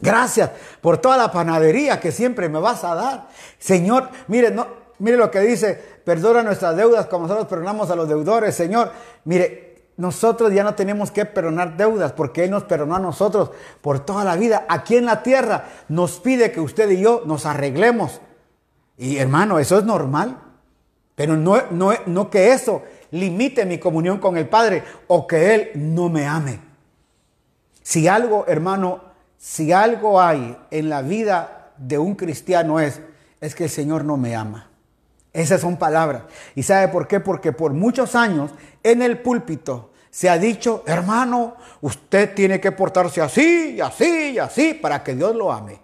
[0.00, 3.28] Gracias por toda la panadería que siempre me vas a dar.
[3.58, 4.66] Señor, mire, no,
[4.98, 8.54] mire lo que dice, perdona nuestras deudas como nosotros perdonamos a los deudores.
[8.54, 8.92] Señor,
[9.24, 14.00] mire, nosotros ya no tenemos que perdonar deudas porque Él nos perdonó a nosotros por
[14.00, 14.64] toda la vida.
[14.68, 18.20] Aquí en la tierra nos pide que usted y yo nos arreglemos.
[18.96, 20.38] Y hermano, eso es normal.
[21.14, 25.70] Pero no, no, no que eso limite mi comunión con el Padre o que Él
[25.74, 26.60] no me ame.
[27.82, 29.00] Si algo, hermano,
[29.36, 33.00] si algo hay en la vida de un cristiano es,
[33.40, 34.67] es que el Señor no me ama.
[35.38, 36.22] Esas son palabras.
[36.56, 37.20] ¿Y sabe por qué?
[37.20, 38.50] Porque por muchos años
[38.82, 44.74] en el púlpito se ha dicho, hermano, usted tiene que portarse así así y así
[44.74, 45.78] para que Dios lo ame.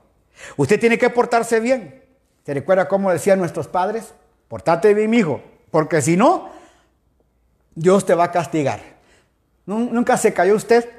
[0.57, 2.03] Usted tiene que portarse bien.
[2.45, 4.13] ¿Se recuerda cómo decían nuestros padres?
[4.49, 5.41] Portate bien, hijo,
[5.71, 6.49] porque si no,
[7.77, 8.81] Dios te va a castigar.
[9.67, 10.91] ¿Nunca se cayó usted?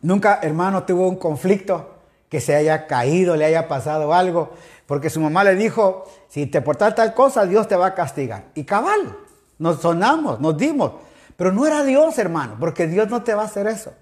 [0.00, 1.96] Nunca, hermano, tuvo un conflicto
[2.30, 4.54] que se haya caído, le haya pasado algo,
[4.86, 8.46] porque su mamá le dijo, si te portas tal cosa, Dios te va a castigar.
[8.54, 9.16] Y cabal,
[9.58, 10.92] nos sonamos, nos dimos.
[11.36, 13.92] Pero no era Dios, hermano, porque Dios no te va a hacer eso.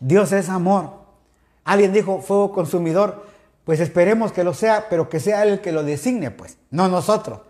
[0.00, 0.90] Dios es amor.
[1.64, 3.26] Alguien dijo fuego consumidor,
[3.64, 6.88] pues esperemos que lo sea, pero que sea Él el que lo designe, pues, no
[6.88, 7.40] nosotros.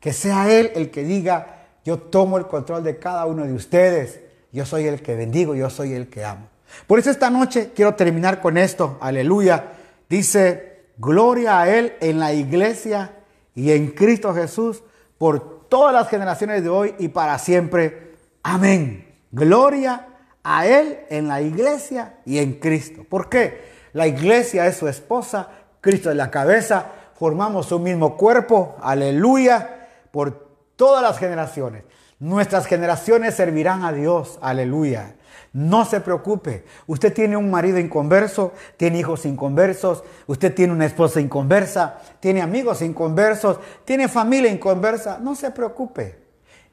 [0.00, 4.20] Que sea Él el que diga, yo tomo el control de cada uno de ustedes,
[4.52, 6.48] yo soy el que bendigo, yo soy el que amo.
[6.86, 9.72] Por eso esta noche quiero terminar con esto, aleluya.
[10.08, 10.71] Dice,
[11.02, 13.16] gloria a Él en la iglesia
[13.54, 14.84] y en Cristo Jesús
[15.18, 18.14] por todas las generaciones de hoy y para siempre.
[18.42, 19.12] Amén.
[19.32, 20.06] Gloria
[20.44, 23.04] a Él en la iglesia y en Cristo.
[23.08, 23.72] ¿Por qué?
[23.92, 25.48] La iglesia es su esposa,
[25.80, 26.86] Cristo es la cabeza,
[27.18, 31.82] formamos un mismo cuerpo, aleluya, por todas las generaciones.
[32.20, 35.16] Nuestras generaciones servirán a Dios, aleluya.
[35.52, 36.64] No se preocupe.
[36.86, 42.80] Usted tiene un marido inconverso, tiene hijos inconversos, usted tiene una esposa inconversa, tiene amigos
[42.80, 45.18] inconversos, tiene familia inconversa.
[45.18, 46.22] No se preocupe.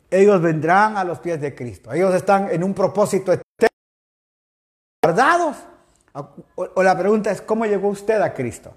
[0.09, 1.91] Ellos vendrán a los pies de Cristo.
[1.91, 3.69] Ellos están en un propósito eterno,
[5.03, 5.57] guardados.
[6.55, 8.73] O, la pregunta es, ¿cómo llegó usted a Cristo?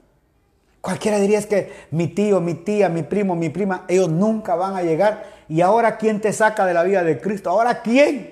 [0.80, 4.74] Cualquiera diría es que mi tío, mi tía, mi primo, mi prima, ellos nunca van
[4.74, 5.24] a llegar.
[5.48, 7.50] ¿Y ahora quién te saca de la vida de Cristo?
[7.50, 8.31] ¿Ahora quién?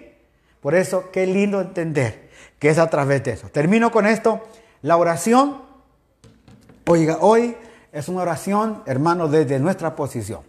[0.61, 3.49] Por eso, qué lindo entender que es a través de eso.
[3.49, 4.41] Termino con esto.
[4.83, 5.63] La oración,
[6.87, 7.57] oiga, hoy
[7.93, 10.41] es una oración, hermano, desde nuestra posición.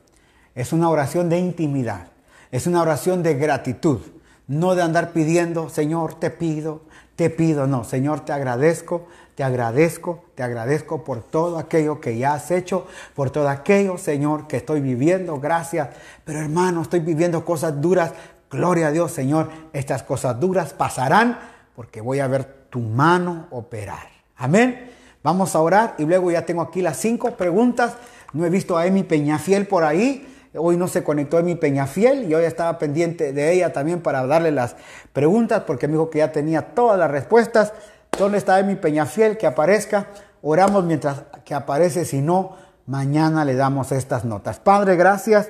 [0.54, 2.08] Es una oración de intimidad.
[2.52, 4.02] Es una oración de gratitud.
[4.48, 6.82] No de andar pidiendo, Señor, te pido,
[7.16, 7.68] te pido.
[7.68, 12.86] No, Señor, te agradezco, te agradezco, te agradezco por todo aquello que ya has hecho,
[13.16, 15.40] por todo aquello, Señor, que estoy viviendo.
[15.40, 15.90] Gracias.
[16.26, 18.12] Pero hermano, estoy viviendo cosas duras.
[18.52, 19.50] Gloria a Dios, Señor.
[19.72, 21.40] Estas cosas duras pasarán
[21.74, 24.10] porque voy a ver tu mano operar.
[24.36, 24.92] Amén.
[25.24, 27.94] Vamos a orar y luego ya tengo aquí las cinco preguntas.
[28.34, 30.28] No he visto a Emi Peñafiel por ahí.
[30.56, 34.26] hoy no se conectó en mi Peñafiel, yo ya estaba pendiente de ella también para
[34.28, 34.76] darle las
[35.14, 37.72] preguntas, porque me dijo que ya tenía todas las respuestas.
[38.18, 39.38] ¿Dónde está mi Peñafiel?
[39.38, 40.08] Que aparezca.
[40.42, 44.60] Oramos mientras que aparece, si no, mañana le damos estas notas.
[44.60, 45.50] Padre, gracias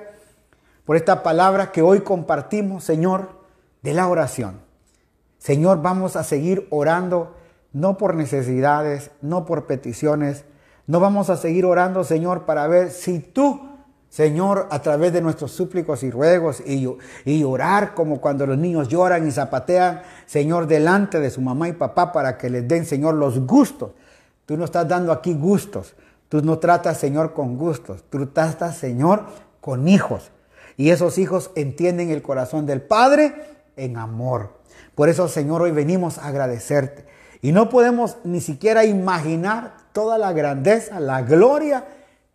[0.86, 3.30] por esta palabra que hoy compartimos, Señor,
[3.82, 4.62] de la oración.
[5.38, 7.36] Señor, vamos a seguir orando,
[7.74, 10.46] no por necesidades, no por peticiones,
[10.88, 13.62] no vamos a seguir orando, Señor, para ver si tú,
[14.10, 16.88] Señor, a través de nuestros súplicos y ruegos y,
[17.26, 21.74] y orar como cuando los niños lloran y zapatean, Señor, delante de su mamá y
[21.74, 23.92] papá para que les den, Señor, los gustos.
[24.46, 25.96] Tú no estás dando aquí gustos.
[26.28, 28.04] Tú no tratas, Señor, con gustos.
[28.10, 29.26] Tú tratas, Señor,
[29.62, 30.32] con hijos.
[30.82, 33.36] Y esos hijos entienden el corazón del Padre
[33.76, 34.62] en amor.
[34.96, 37.06] Por eso, Señor, hoy venimos a agradecerte.
[37.40, 41.86] Y no podemos ni siquiera imaginar toda la grandeza, la gloria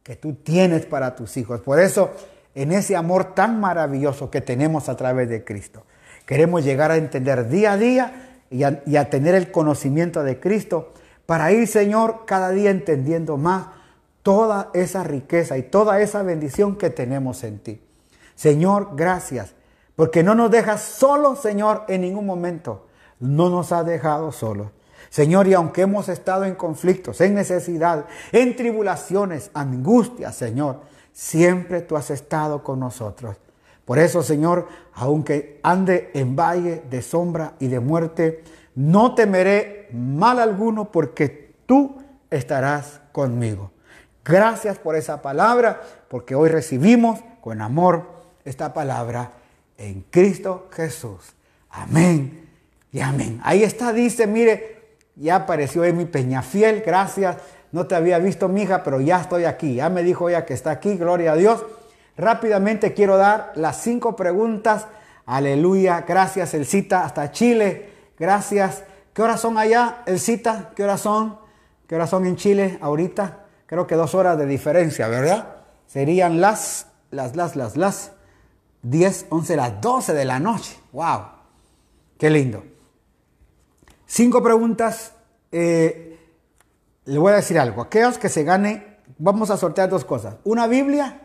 [0.05, 1.61] que tú tienes para tus hijos.
[1.61, 2.13] Por eso,
[2.55, 5.83] en ese amor tan maravilloso que tenemos a través de Cristo,
[6.25, 10.39] queremos llegar a entender día a día y a, y a tener el conocimiento de
[10.39, 10.95] Cristo
[11.27, 13.67] para ir, Señor, cada día entendiendo más
[14.23, 17.81] toda esa riqueza y toda esa bendición que tenemos en ti.
[18.37, 19.55] Señor, gracias,
[19.97, 22.87] porque no nos dejas solos, Señor, en ningún momento.
[23.18, 24.68] No nos has dejado solos.
[25.09, 30.80] Señor, y aunque hemos estado en conflictos, en necesidad, en tribulaciones, angustias, Señor,
[31.12, 33.37] siempre tú has estado con nosotros.
[33.87, 40.41] Por eso, Señor, aunque ande en valle de sombra y de muerte, no temeré mal
[40.41, 41.97] alguno porque tú
[42.28, 43.70] estarás conmigo.
[44.24, 45.80] Gracias por esa palabra,
[46.11, 48.16] porque hoy recibimos con amor
[48.47, 49.33] esta palabra
[49.77, 51.35] en Cristo Jesús.
[51.71, 52.49] Amén
[52.93, 53.41] y amén.
[53.45, 57.37] Ahí está, dice, mire, ya apareció en mi Peñafiel, gracias.
[57.73, 59.75] No te había visto, mija, pero ya estoy aquí.
[59.75, 61.65] Ya me dijo ella que está aquí, gloria a Dios.
[62.17, 64.87] Rápidamente quiero dar las cinco preguntas.
[65.27, 67.91] Aleluya, gracias, el cita hasta Chile.
[68.19, 68.85] Gracias.
[69.13, 70.71] ¿Qué horas son allá, el cita?
[70.75, 71.39] ¿Qué horas son?
[71.87, 73.41] ¿Qué horas son en Chile ahorita?
[73.67, 75.57] Creo que dos horas de diferencia, ¿verdad?
[75.87, 78.13] Serían las, las, las, las, las
[78.91, 80.78] 10, 11, las 12 de la noche.
[80.93, 81.22] ¡Wow!
[82.18, 82.62] ¡Qué lindo!
[84.07, 85.12] Cinco preguntas.
[85.51, 86.18] Eh,
[87.05, 87.82] le voy a decir algo.
[87.82, 90.37] Aquellos que se gane, vamos a sortear dos cosas.
[90.45, 91.20] Una Biblia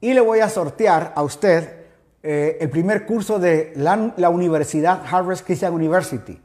[0.00, 1.84] y le voy a sortear a usted
[2.22, 6.40] eh, el primer curso de la, la Universidad Harvard Christian University.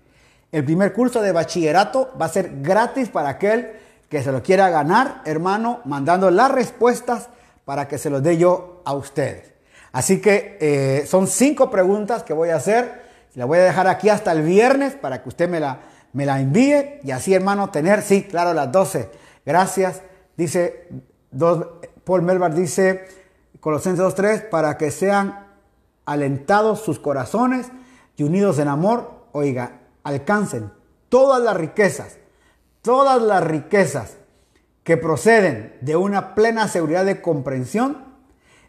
[0.51, 3.71] El primer curso de bachillerato va a ser gratis para aquel
[4.09, 7.29] que se lo quiera ganar, hermano, mandando las respuestas
[7.63, 9.58] para que se los dé yo a ustedes.
[9.91, 13.07] Así que eh, son cinco preguntas que voy a hacer.
[13.35, 15.79] La voy a dejar aquí hasta el viernes para que usted me la,
[16.13, 19.09] me la envíe y así, hermano, tener, sí, claro, las 12.
[19.45, 20.01] Gracias.
[20.35, 20.87] Dice,
[21.31, 21.65] dos,
[22.03, 23.07] Paul Melbar dice,
[23.59, 25.47] Colosenses 2.3, para que sean
[26.05, 27.67] alentados sus corazones
[28.15, 30.71] y unidos en amor, oiga, alcancen
[31.09, 32.17] todas las riquezas,
[32.81, 34.17] todas las riquezas
[34.83, 38.05] que proceden de una plena seguridad de comprensión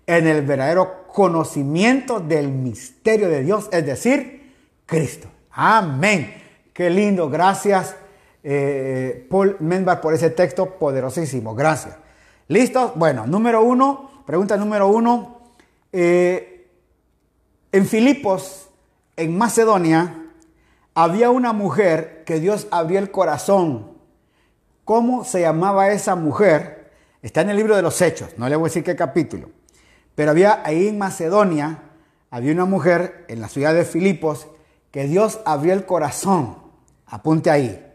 [0.06, 4.54] en el verdadero conocimiento del misterio de Dios, es decir,
[4.86, 5.28] Cristo.
[5.52, 6.34] Amén.
[6.72, 7.28] Qué lindo.
[7.28, 7.96] Gracias,
[8.42, 11.54] eh, Paul Menbar, por ese texto poderosísimo.
[11.54, 11.96] Gracias.
[12.48, 12.92] ¿Listos?
[12.96, 15.40] Bueno, número uno, pregunta número uno.
[15.92, 16.68] Eh,
[17.72, 18.68] en Filipos,
[19.16, 20.26] en Macedonia,
[20.94, 23.92] había una mujer que Dios abrió el corazón.
[24.84, 26.90] ¿Cómo se llamaba esa mujer?
[27.22, 29.50] Está en el libro de los Hechos, no le voy a decir qué capítulo.
[30.20, 31.78] Pero había ahí en Macedonia,
[32.30, 34.48] había una mujer en la ciudad de Filipos
[34.90, 36.58] que Dios abrió el corazón.
[37.06, 37.90] Apunte ahí.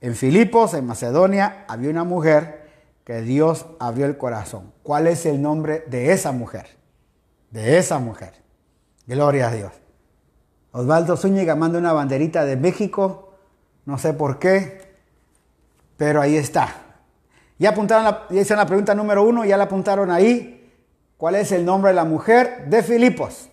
[0.00, 2.70] En Filipos, en Macedonia, había una mujer
[3.04, 4.72] que Dios abrió el corazón.
[4.82, 6.68] ¿Cuál es el nombre de esa mujer?
[7.50, 8.32] De esa mujer.
[9.06, 9.72] Gloria a Dios.
[10.70, 13.34] Osvaldo Zúñiga manda una banderita de México,
[13.84, 14.94] no sé por qué,
[15.98, 16.74] pero ahí está.
[17.58, 20.60] Ya apuntaron, la, ya hicieron la pregunta número uno, ya la apuntaron ahí.
[21.22, 23.48] ¿Cuál es el nombre de la mujer de Filipos?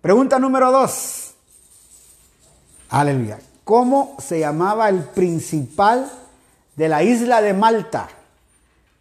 [0.00, 1.34] Pregunta número dos.
[2.88, 3.38] Aleluya.
[3.64, 6.10] ¿Cómo se llamaba el principal
[6.76, 8.08] de la isla de Malta,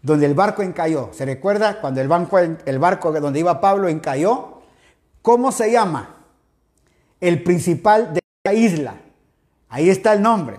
[0.01, 1.11] donde el barco encalló?
[1.13, 4.59] ¿Se recuerda cuando el, el barco donde iba Pablo encalló?
[5.21, 6.17] ¿Cómo se llama?
[7.21, 8.95] El principal de la isla.
[9.69, 10.57] Ahí está el nombre.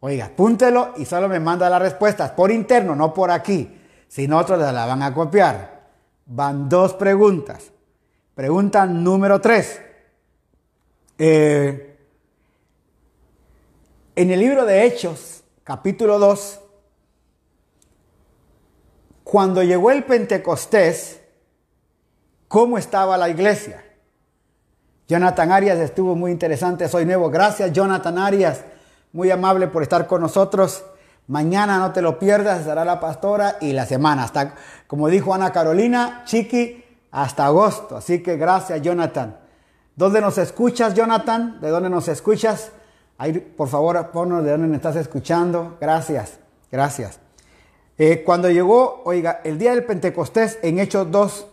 [0.00, 3.80] Oiga, apúntelo y solo me manda las respuestas por interno, no por aquí.
[4.08, 5.73] Si no, otros la van a copiar.
[6.26, 7.70] Van dos preguntas.
[8.34, 9.80] Pregunta número tres.
[11.18, 11.96] Eh,
[14.16, 16.60] en el libro de Hechos, capítulo 2,
[19.22, 21.20] cuando llegó el Pentecostés,
[22.48, 23.84] cómo estaba la iglesia.
[25.08, 27.28] Jonathan Arias estuvo muy interesante, soy nuevo.
[27.30, 28.64] Gracias Jonathan Arias,
[29.12, 30.84] muy amable por estar con nosotros.
[31.26, 34.54] Mañana no te lo pierdas, estará la pastora y la semana, hasta,
[34.86, 37.96] como dijo Ana Carolina, Chiqui, hasta agosto.
[37.96, 39.38] Así que gracias Jonathan.
[39.96, 41.60] ¿Dónde nos escuchas Jonathan?
[41.60, 42.72] ¿De dónde nos escuchas?
[43.16, 45.78] Ahí, por favor, ponnos de dónde me estás escuchando.
[45.80, 46.38] Gracias,
[46.70, 47.20] gracias.
[47.96, 51.46] Eh, cuando llegó, oiga, el día del Pentecostés en Hechos 2,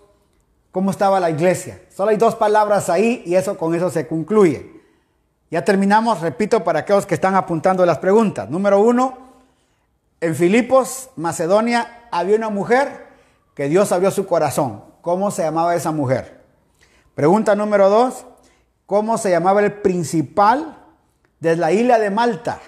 [0.71, 1.79] ¿cómo estaba la iglesia?
[1.95, 4.81] Solo hay dos palabras ahí y eso con eso se concluye.
[5.51, 8.49] Ya terminamos, repito, para aquellos que están apuntando las preguntas.
[8.49, 9.30] Número uno,
[10.21, 13.07] en Filipos, Macedonia, había una mujer
[13.55, 14.83] que Dios abrió su corazón.
[15.01, 16.43] ¿Cómo se llamaba esa mujer?
[17.15, 18.25] Pregunta número dos,
[18.85, 20.77] ¿cómo se llamaba el principal
[21.39, 22.59] de la isla de Malta,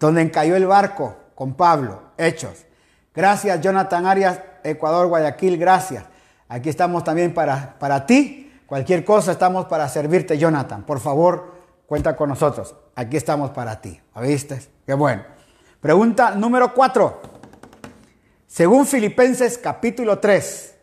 [0.00, 2.02] donde cayó el barco con Pablo?
[2.18, 2.66] Hechos.
[3.14, 6.04] Gracias, Jonathan Arias, Ecuador, Guayaquil, gracias.
[6.48, 8.52] Aquí estamos también para, para ti.
[8.66, 10.82] Cualquier cosa estamos para servirte, Jonathan.
[10.82, 11.54] Por favor,
[11.86, 12.74] cuenta con nosotros.
[12.96, 14.00] Aquí estamos para ti.
[14.20, 14.60] ¿Viste?
[14.84, 15.33] Qué bueno.
[15.84, 17.20] Pregunta número 4.
[18.46, 20.74] Según Filipenses capítulo 3.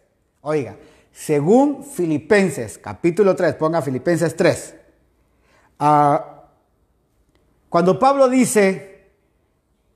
[0.41, 0.77] Oiga,
[1.11, 4.75] según Filipenses capítulo 3, ponga Filipenses 3.
[5.79, 6.43] Ah,
[7.67, 9.07] cuando Pablo dice,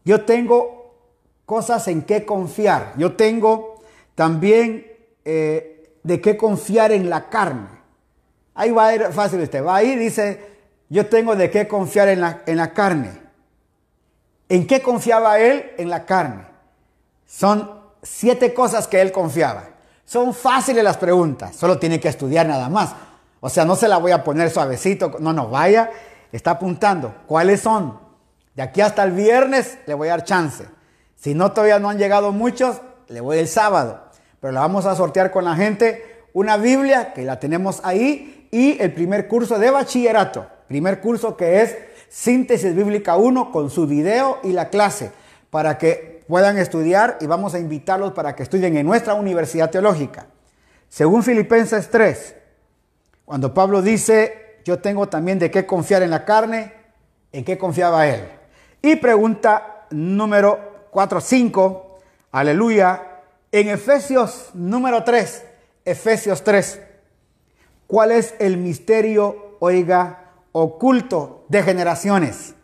[0.04, 0.96] yo tengo
[1.46, 3.84] cosas en que confiar, yo tengo
[4.16, 4.92] también
[5.24, 7.68] eh, de qué confiar en la carne.
[8.56, 10.44] Ahí va a ir fácil usted, va ahí dice,
[10.90, 13.25] yo tengo de qué confiar en la, en la carne.
[14.50, 15.72] ¿En qué confiaba él?
[15.78, 16.46] En la carne.
[17.26, 19.70] Son siete cosas que él confiaba.
[20.06, 22.94] Son fáciles las preguntas, solo tiene que estudiar nada más.
[23.40, 25.90] O sea, no se la voy a poner suavecito, no, no, vaya,
[26.32, 27.14] está apuntando.
[27.26, 28.00] ¿Cuáles son?
[28.54, 30.66] De aquí hasta el viernes le voy a dar chance.
[31.16, 34.04] Si no todavía no han llegado muchos, le voy el sábado.
[34.40, 38.82] Pero la vamos a sortear con la gente una Biblia que la tenemos ahí y
[38.82, 40.46] el primer curso de bachillerato.
[40.68, 41.78] Primer curso que es
[42.10, 45.12] Síntesis Bíblica 1 con su video y la clase
[45.50, 50.28] para que puedan estudiar y vamos a invitarlos para que estudien en nuestra Universidad Teológica.
[50.90, 52.36] Según Filipenses 3,
[53.26, 56.74] cuando Pablo dice, yo tengo también de qué confiar en la carne,
[57.32, 58.22] ¿en qué confiaba él?
[58.82, 61.98] Y pregunta número 4, 5,
[62.32, 65.44] aleluya, en Efesios número 3,
[65.86, 66.82] Efesios 3,
[67.88, 72.56] ¿cuál es el misterio, oiga, oculto de generaciones?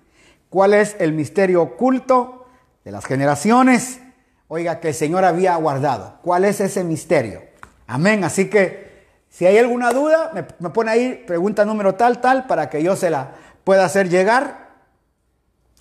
[0.50, 2.42] ¿Cuál es el misterio oculto
[2.84, 4.00] de las generaciones,
[4.48, 6.18] oiga, que el Señor había guardado.
[6.24, 7.42] ¿Cuál es ese misterio?
[7.88, 8.24] Amén.
[8.24, 12.84] Así que si hay alguna duda, me, pone ahí pregunta número tal, tal, para que
[12.84, 13.32] yo se la
[13.64, 14.72] pueda hacer llegar.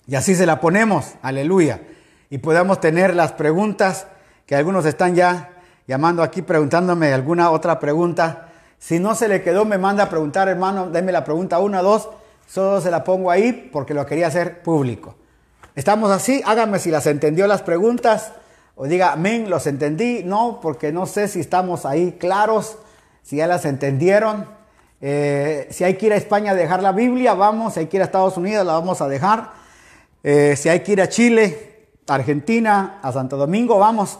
[0.07, 1.15] Y así se la ponemos.
[1.21, 1.81] Aleluya.
[2.29, 4.07] Y podamos tener las preguntas
[4.45, 5.49] que algunos están ya
[5.87, 8.49] llamando aquí preguntándome alguna otra pregunta.
[8.77, 12.09] Si no se le quedó, me manda a preguntar, hermano, déme la pregunta una, dos.
[12.51, 15.15] Solo se la pongo ahí porque lo quería hacer público.
[15.73, 18.33] Estamos así, hágame si las entendió las preguntas
[18.75, 20.23] o diga, amén, los entendí.
[20.25, 22.77] No, porque no sé si estamos ahí claros,
[23.23, 24.47] si ya las entendieron.
[24.99, 27.75] Eh, si hay que ir a España a dejar la Biblia, vamos.
[27.75, 29.53] Si hay que ir a Estados Unidos, la vamos a dejar.
[30.21, 34.19] Eh, si hay que ir a Chile, Argentina, a Santo Domingo, vamos.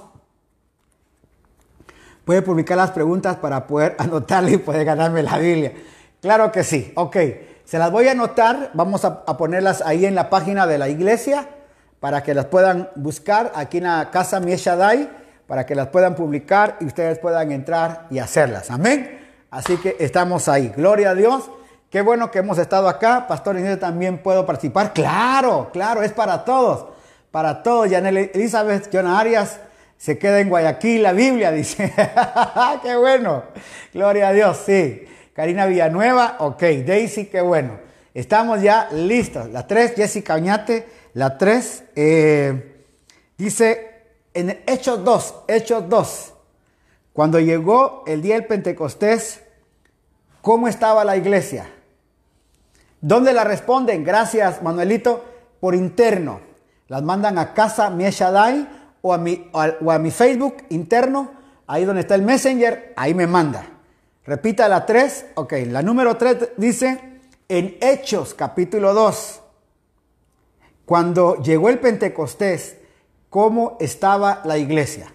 [2.23, 5.73] Puede publicar las preguntas para poder anotarle y poder ganarme la Biblia.
[6.21, 6.93] Claro que sí.
[6.95, 7.17] Ok.
[7.71, 11.47] Se las voy a anotar, vamos a, ponerlas ahí en la página de la iglesia
[12.01, 15.09] para que las puedan buscar aquí en la casa Mieshadai,
[15.47, 18.71] para que las puedan publicar y ustedes puedan entrar y hacerlas.
[18.71, 19.21] Amén.
[19.49, 20.73] Así que estamos ahí.
[20.75, 21.49] Gloria a Dios.
[21.89, 23.25] Qué bueno que hemos estado acá.
[23.25, 24.91] Pastor Inés también puedo participar.
[24.91, 26.87] Claro, claro, es para todos.
[27.31, 27.89] Para todos.
[27.89, 29.61] Yanel Elizabeth Jonah Arias
[29.97, 31.93] se queda en Guayaquil la Biblia, dice.
[32.83, 33.43] Qué bueno.
[33.93, 35.07] Gloria a Dios, sí.
[35.33, 36.61] Karina Villanueva, ok.
[36.85, 37.79] Daisy, qué bueno.
[38.13, 39.49] Estamos ya listos.
[39.49, 40.87] La 3, Jessica Oñate.
[41.13, 42.83] La 3, eh,
[43.37, 43.91] dice
[44.33, 46.33] en Hechos 2, Hechos 2.
[47.13, 49.41] Cuando llegó el día del Pentecostés,
[50.41, 51.69] ¿cómo estaba la iglesia?
[53.01, 54.03] ¿Dónde la responden?
[54.03, 55.25] Gracias, Manuelito,
[55.59, 56.41] por interno.
[56.87, 58.67] Las mandan a casa Mieshadai
[59.01, 61.31] o a mi, o a mi Facebook interno,
[61.67, 63.65] ahí donde está el Messenger, ahí me manda.
[64.25, 65.25] Repita la 3.
[65.35, 69.41] Ok, la número 3 dice en Hechos capítulo 2.
[70.85, 72.77] Cuando llegó el Pentecostés,
[73.29, 75.13] ¿cómo estaba la iglesia?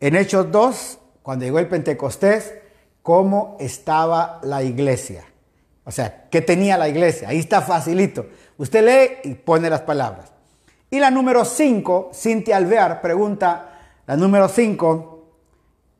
[0.00, 2.54] En Hechos 2, cuando llegó el Pentecostés,
[3.02, 5.24] ¿cómo estaba la iglesia?
[5.84, 7.28] O sea, ¿qué tenía la iglesia?
[7.28, 8.26] Ahí está facilito.
[8.58, 10.32] Usted lee y pone las palabras.
[10.90, 15.15] Y la número 5, Cintia Alvear pregunta, la número 5,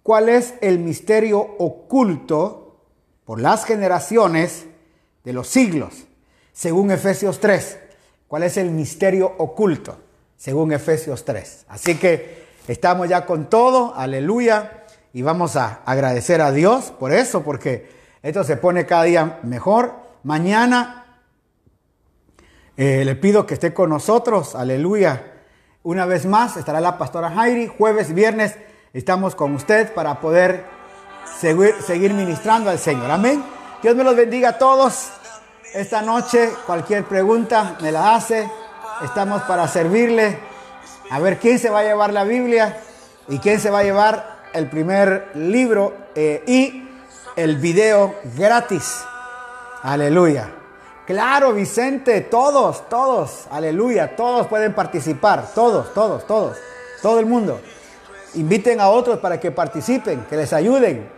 [0.07, 2.77] cuál es el misterio oculto
[3.25, 4.67] por las generaciones
[5.25, 6.07] de los siglos,
[6.53, 7.77] según Efesios 3.
[8.29, 9.99] ¿Cuál es el misterio oculto?
[10.37, 11.67] Según Efesios 3.
[11.67, 17.43] Así que estamos ya con todo, aleluya, y vamos a agradecer a Dios por eso,
[17.43, 17.91] porque
[18.23, 19.93] esto se pone cada día mejor.
[20.23, 21.19] Mañana
[22.77, 25.33] eh, le pido que esté con nosotros, aleluya.
[25.83, 28.57] Una vez más estará la pastora Jairi, jueves, viernes,
[28.97, 30.65] estamos con usted para poder
[31.39, 33.11] seguir, seguir ministrando al Señor.
[33.11, 33.45] Amén.
[33.83, 35.09] Dios me los bendiga a todos.
[35.75, 38.51] Esta noche cualquier pregunta me la hace.
[39.05, 40.39] Estamos para servirle.
[41.11, 42.81] A ver quién se va a llevar la Biblia
[43.29, 46.89] y quién se va a llevar el primer libro eh, y
[47.37, 49.05] el video gratis.
[49.83, 50.55] Aleluya.
[51.07, 56.57] Claro, Vicente, todos, todos, aleluya, todos pueden participar, todos, todos, todos,
[57.01, 57.61] todo el mundo.
[58.37, 61.09] Inviten a otros para que participen, que les ayuden,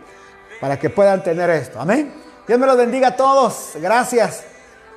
[0.59, 1.79] para que puedan tener esto.
[1.79, 2.13] Amén.
[2.47, 3.73] Dios me los bendiga a todos.
[3.75, 4.43] Gracias.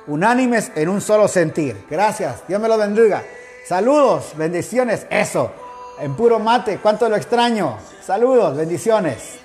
[0.07, 1.85] Unánimes en un solo sentir.
[1.89, 2.47] Gracias.
[2.47, 3.23] Dios me los bendiga.
[3.67, 5.05] Saludos, bendiciones.
[5.09, 5.51] Eso.
[5.99, 6.79] En puro mate.
[6.81, 7.77] ¿Cuánto lo extraño?
[8.01, 9.39] Saludos, bendiciones.